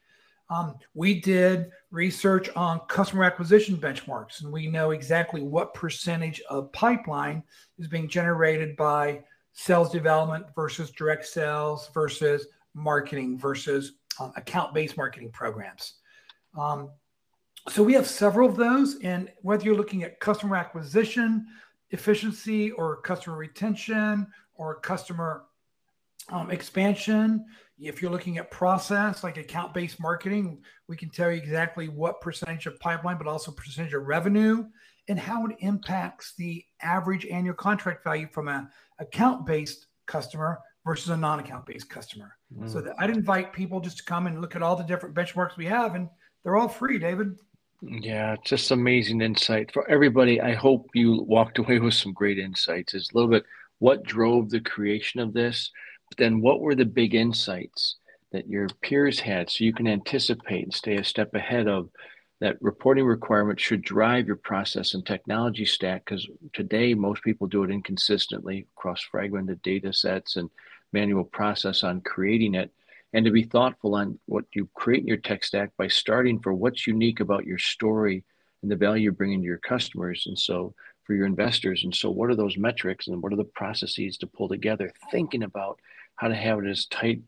Um, 0.49 0.77
we 0.95 1.21
did 1.21 1.71
research 1.91 2.49
on 2.55 2.81
customer 2.89 3.25
acquisition 3.25 3.77
benchmarks, 3.77 4.43
and 4.43 4.53
we 4.53 4.69
know 4.69 4.93
exactly 4.93 5.43
what 5.43 5.75
percentage 5.75 6.41
of 6.49 6.73
pipeline 6.73 7.43
is 7.79 7.89
being 7.89 8.09
generated 8.09 8.77
by 8.77 9.23
sales 9.53 9.91
development 9.91 10.47
versus 10.55 10.91
direct 10.91 11.27
sales 11.27 11.91
versus 11.93 12.47
marketing 12.75 13.39
versus 13.39 13.93
um, 14.21 14.33
account 14.37 14.73
based 14.73 14.97
marketing 14.97 15.31
programs. 15.31 15.95
Um, 16.57 16.91
so 17.69 17.83
we 17.83 17.95
have 17.95 18.07
several 18.07 18.49
of 18.49 18.57
those. 18.57 19.01
And 19.03 19.33
whether 19.43 19.65
you're 19.65 19.77
looking 19.77 20.05
at 20.05 20.21
customer 20.21 20.57
acquisition 20.57 21.47
efficiency 21.91 22.71
or 22.73 23.01
customer 23.01 23.37
retention 23.37 24.27
or 24.55 24.77
customer 24.81 25.45
um, 26.29 26.51
expansion. 26.51 27.45
If 27.79 28.01
you're 28.01 28.11
looking 28.11 28.39
at 28.39 28.51
process 28.51 29.23
like 29.23 29.37
account 29.37 29.75
based 29.75 30.01
marketing, 30.01 30.63
we 30.89 30.97
can 30.97 31.11
tell 31.11 31.31
you 31.31 31.37
exactly 31.37 31.89
what 31.89 32.21
percentage 32.21 32.67
of 32.67 32.79
pipeline, 32.81 33.19
but 33.19 33.27
also 33.27 33.51
percentage 33.53 33.93
of 33.93 34.07
revenue 34.07 34.65
and 35.09 35.19
how 35.19 35.47
it 35.47 35.57
impacts 35.61 36.35
the 36.37 36.65
average 36.83 37.27
annual 37.27 37.55
contract 37.55 38.03
value 38.03 38.29
from 38.33 38.49
an 38.49 38.69
account 38.99 39.47
based 39.47 39.87
customer 40.07 40.61
versus 40.85 41.11
a 41.11 41.17
non 41.17 41.41
account 41.41 41.67
based 41.67 41.91
customer. 41.91 42.37
Mm. 42.57 42.71
So 42.71 42.95
I'd 42.99 43.11
invite 43.11 43.53
people 43.53 43.81
just 43.81 43.99
to 43.99 44.05
come 44.05 44.27
and 44.27 44.41
look 44.41 44.57
at 44.57 44.63
all 44.63 44.77
the 44.77 44.85
different 44.85 45.15
benchmarks 45.15 45.57
we 45.57 45.67
have, 45.67 45.95
and 45.95 46.09
they're 46.43 46.57
all 46.57 46.69
free, 46.69 46.99
David. 46.99 47.37
Yeah, 47.83 48.37
just 48.45 48.71
amazing 48.71 49.21
insight 49.21 49.71
for 49.73 49.89
everybody. 49.91 50.41
I 50.41 50.55
hope 50.55 50.87
you 50.95 51.23
walked 51.29 51.59
away 51.59 51.79
with 51.81 51.95
some 51.95 52.13
great 52.13 52.39
insights. 52.39 52.95
Is 52.95 53.11
a 53.13 53.17
little 53.17 53.31
bit 53.31 53.45
what 53.79 54.05
drove 54.05 54.49
the 54.49 54.61
creation 54.61 55.21
of 55.21 55.35
this, 55.35 55.71
then 56.19 56.41
what 56.41 56.61
were 56.61 56.75
the 56.75 56.85
big 56.85 57.15
insights 57.15 57.97
that 58.33 58.49
your 58.49 58.69
peers 58.83 59.21
had 59.21 59.51
so 59.51 59.65
you 59.65 59.73
can 59.73 59.87
anticipate 59.87 60.65
and 60.65 60.75
stay 60.75 60.97
a 60.97 61.05
step 61.05 61.35
ahead 61.35 61.69
of 61.69 61.89
that 62.41 62.57
reporting 62.61 63.07
requirement 63.07 63.59
should 63.59 63.83
drive 63.83 64.27
your 64.27 64.37
process 64.37 64.95
and 64.95 65.05
technology 65.05 65.65
stack? 65.65 66.05
Because 66.05 66.29
today 66.53 66.95
most 66.95 67.23
people 67.23 67.47
do 67.47 67.63
it 67.63 67.71
inconsistently 67.71 68.67
across 68.77 69.03
fragmented 69.03 69.63
data 69.63 69.93
sets 69.93 70.37
and 70.37 70.51
manual 70.93 71.25
process 71.25 71.83
on 71.83 72.01
creating 72.01 72.55
it. 72.55 72.71
And 73.13 73.25
to 73.25 73.31
be 73.31 73.45
thoughtful 73.45 73.95
on 73.95 74.19
what 74.27 74.45
you 74.53 74.69
create 74.75 75.01
in 75.01 75.07
your 75.07 75.17
tech 75.17 75.45
stack 75.45 75.71
by 75.79 75.89
starting 75.89 76.41
for 76.41 76.53
what's 76.53 76.87
unique 76.87 77.21
about 77.21 77.47
your 77.47 77.59
story 77.59 78.25
and 78.63 78.71
the 78.71 78.77
value 78.77 79.05
you're 79.05 79.13
bringing 79.13 79.41
to 79.41 79.47
your 79.47 79.59
customers 79.59 80.25
and 80.27 80.39
so 80.39 80.75
for 81.05 81.15
your 81.15 81.27
investors. 81.27 81.85
And 81.85 81.95
so 81.95 82.11
what 82.11 82.31
are 82.31 82.37
those 82.37 82.59
metrics 82.59 83.07
and 83.07 83.23
what 83.23 83.33
are 83.33 83.37
the 83.37 83.45
processes 83.45 84.19
to 84.19 84.27
pull 84.27 84.49
together? 84.49 84.93
Thinking 85.11 85.45
about 85.45 85.79
how 86.17 86.29
to 86.29 86.35
have 86.35 86.59
it 86.59 86.67
as 86.67 86.87
tight 86.87 87.23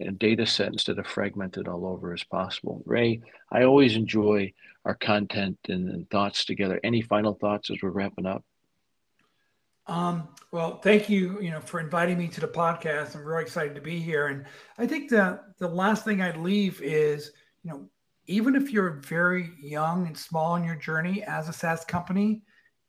a 0.00 0.10
data 0.10 0.44
set 0.44 0.72
instead 0.72 0.98
of 0.98 1.06
fragmented 1.06 1.68
all 1.68 1.86
over 1.86 2.12
as 2.12 2.24
possible. 2.24 2.82
Ray, 2.84 3.20
I 3.50 3.62
always 3.64 3.96
enjoy 3.96 4.52
our 4.84 4.94
content 4.94 5.58
and, 5.68 5.88
and 5.88 6.10
thoughts 6.10 6.44
together. 6.44 6.80
Any 6.82 7.00
final 7.00 7.34
thoughts 7.34 7.70
as 7.70 7.78
we're 7.82 7.90
wrapping 7.90 8.26
up? 8.26 8.44
Um, 9.86 10.28
well, 10.50 10.78
thank 10.78 11.08
you, 11.08 11.40
you 11.40 11.50
know, 11.50 11.60
for 11.60 11.78
inviting 11.78 12.18
me 12.18 12.28
to 12.28 12.40
the 12.40 12.48
podcast. 12.48 13.14
I'm 13.14 13.24
really 13.24 13.42
excited 13.42 13.74
to 13.74 13.80
be 13.80 13.98
here. 13.98 14.28
And 14.28 14.46
I 14.78 14.86
think 14.86 15.10
the 15.10 15.40
the 15.58 15.68
last 15.68 16.04
thing 16.04 16.22
I'd 16.22 16.38
leave 16.38 16.80
is, 16.80 17.32
you 17.62 17.70
know, 17.70 17.88
even 18.26 18.56
if 18.56 18.70
you're 18.70 19.02
very 19.06 19.50
young 19.60 20.06
and 20.06 20.16
small 20.16 20.56
in 20.56 20.64
your 20.64 20.76
journey 20.76 21.22
as 21.22 21.48
a 21.48 21.52
SaaS 21.52 21.84
company, 21.84 22.42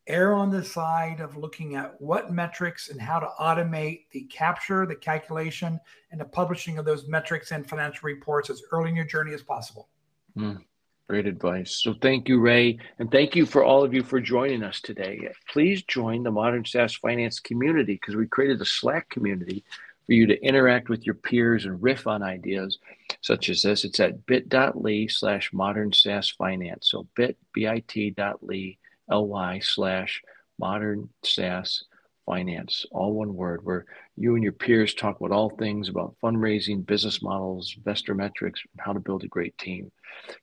err 0.07 0.33
on 0.33 0.51
the 0.51 0.63
side 0.63 1.19
of 1.19 1.35
looking 1.35 1.75
at 1.75 1.99
what 1.99 2.31
metrics 2.31 2.89
and 2.89 3.01
how 3.01 3.19
to 3.19 3.27
automate 3.39 4.05
the 4.11 4.21
capture, 4.23 4.85
the 4.85 4.95
calculation, 4.95 5.79
and 6.11 6.21
the 6.21 6.25
publishing 6.25 6.77
of 6.77 6.85
those 6.85 7.07
metrics 7.07 7.51
and 7.51 7.67
financial 7.67 8.05
reports 8.05 8.49
as 8.49 8.61
early 8.71 8.89
in 8.89 8.95
your 8.95 9.05
journey 9.05 9.33
as 9.33 9.41
possible. 9.41 9.89
Mm, 10.37 10.61
great 11.09 11.25
advice. 11.25 11.81
So 11.81 11.95
thank 12.01 12.29
you, 12.29 12.39
Ray. 12.39 12.77
And 12.99 13.09
thank 13.09 13.35
you 13.35 13.45
for 13.45 13.63
all 13.63 13.83
of 13.83 13.93
you 13.93 14.03
for 14.03 14.19
joining 14.21 14.63
us 14.63 14.79
today. 14.79 15.27
Please 15.49 15.81
join 15.83 16.23
the 16.23 16.31
Modern 16.31 16.65
SaaS 16.65 16.95
Finance 16.95 17.39
community 17.39 17.93
because 17.93 18.15
we 18.15 18.27
created 18.27 18.61
a 18.61 18.65
Slack 18.65 19.09
community 19.09 19.63
for 20.05 20.13
you 20.13 20.27
to 20.27 20.39
interact 20.43 20.87
with 20.87 21.05
your 21.05 21.15
peers 21.15 21.65
and 21.65 21.81
riff 21.81 22.05
on 22.05 22.21
ideas 22.21 22.77
such 23.21 23.49
as 23.49 23.63
this. 23.63 23.83
It's 23.83 23.99
at 23.99 24.25
bit.ly 24.27 25.07
slash 25.07 25.51
modern 25.51 25.91
SaaS 25.93 26.29
finance. 26.29 26.91
So 26.91 27.07
bit, 27.15 27.37
bit.ly 27.53 28.77
ly 29.09 29.59
slash 29.59 30.21
modern 30.59 31.09
SaaS 31.23 31.83
finance, 32.25 32.85
all 32.91 33.13
one 33.13 33.35
word, 33.35 33.63
where 33.63 33.85
you 34.15 34.33
and 34.33 34.43
your 34.43 34.53
peers 34.53 34.93
talk 34.93 35.19
about 35.19 35.31
all 35.31 35.49
things 35.49 35.89
about 35.89 36.15
fundraising, 36.23 36.85
business 36.85 37.21
models, 37.21 37.73
investor 37.77 38.15
metrics, 38.15 38.61
and 38.73 38.81
how 38.83 38.93
to 38.93 38.99
build 38.99 39.23
a 39.23 39.27
great 39.27 39.57
team. 39.57 39.91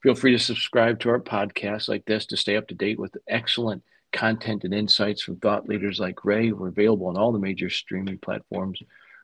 Feel 0.01 0.15
free 0.15 0.31
to 0.31 0.39
subscribe 0.39 0.99
to 0.99 1.09
our 1.09 1.19
podcast 1.19 1.89
like 1.89 2.05
this 2.05 2.25
to 2.27 2.37
stay 2.37 2.55
up 2.55 2.67
to 2.67 2.75
date 2.75 2.99
with 2.99 3.15
excellent 3.27 3.83
content 4.13 4.63
and 4.63 4.73
insights 4.73 5.21
from 5.21 5.37
thought 5.37 5.67
leaders 5.67 5.99
like 5.99 6.23
Ray. 6.23 6.51
We're 6.51 6.69
available 6.69 7.07
on 7.07 7.17
all 7.17 7.31
the 7.31 7.39
major 7.39 7.69
streaming 7.69 8.19
platforms. 8.19 8.79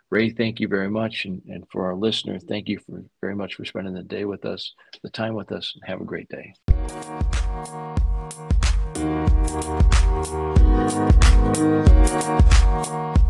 Ray, 0.10 0.32
thank 0.32 0.60
you 0.60 0.68
very 0.68 0.90
much. 0.90 1.26
And, 1.26 1.42
and 1.48 1.64
for 1.72 1.86
our 1.86 1.96
listener, 1.96 2.40
thank 2.40 2.68
you 2.68 2.80
for 2.80 3.04
very 3.22 3.36
much 3.36 3.56
for 3.56 3.66
spending 3.66 3.94
the 3.94 4.04
day 4.04 4.26
with 4.26 4.44
us, 4.46 4.74
the 5.04 5.10
time 5.10 5.36
with 5.36 5.52
us, 5.52 5.74
and 5.76 5.84
have 5.88 6.02
a 6.02 6.06
great 6.06 6.28
day. 6.30 7.89
We'll 9.00 9.08
be 9.08 10.60
right. 12.82 13.29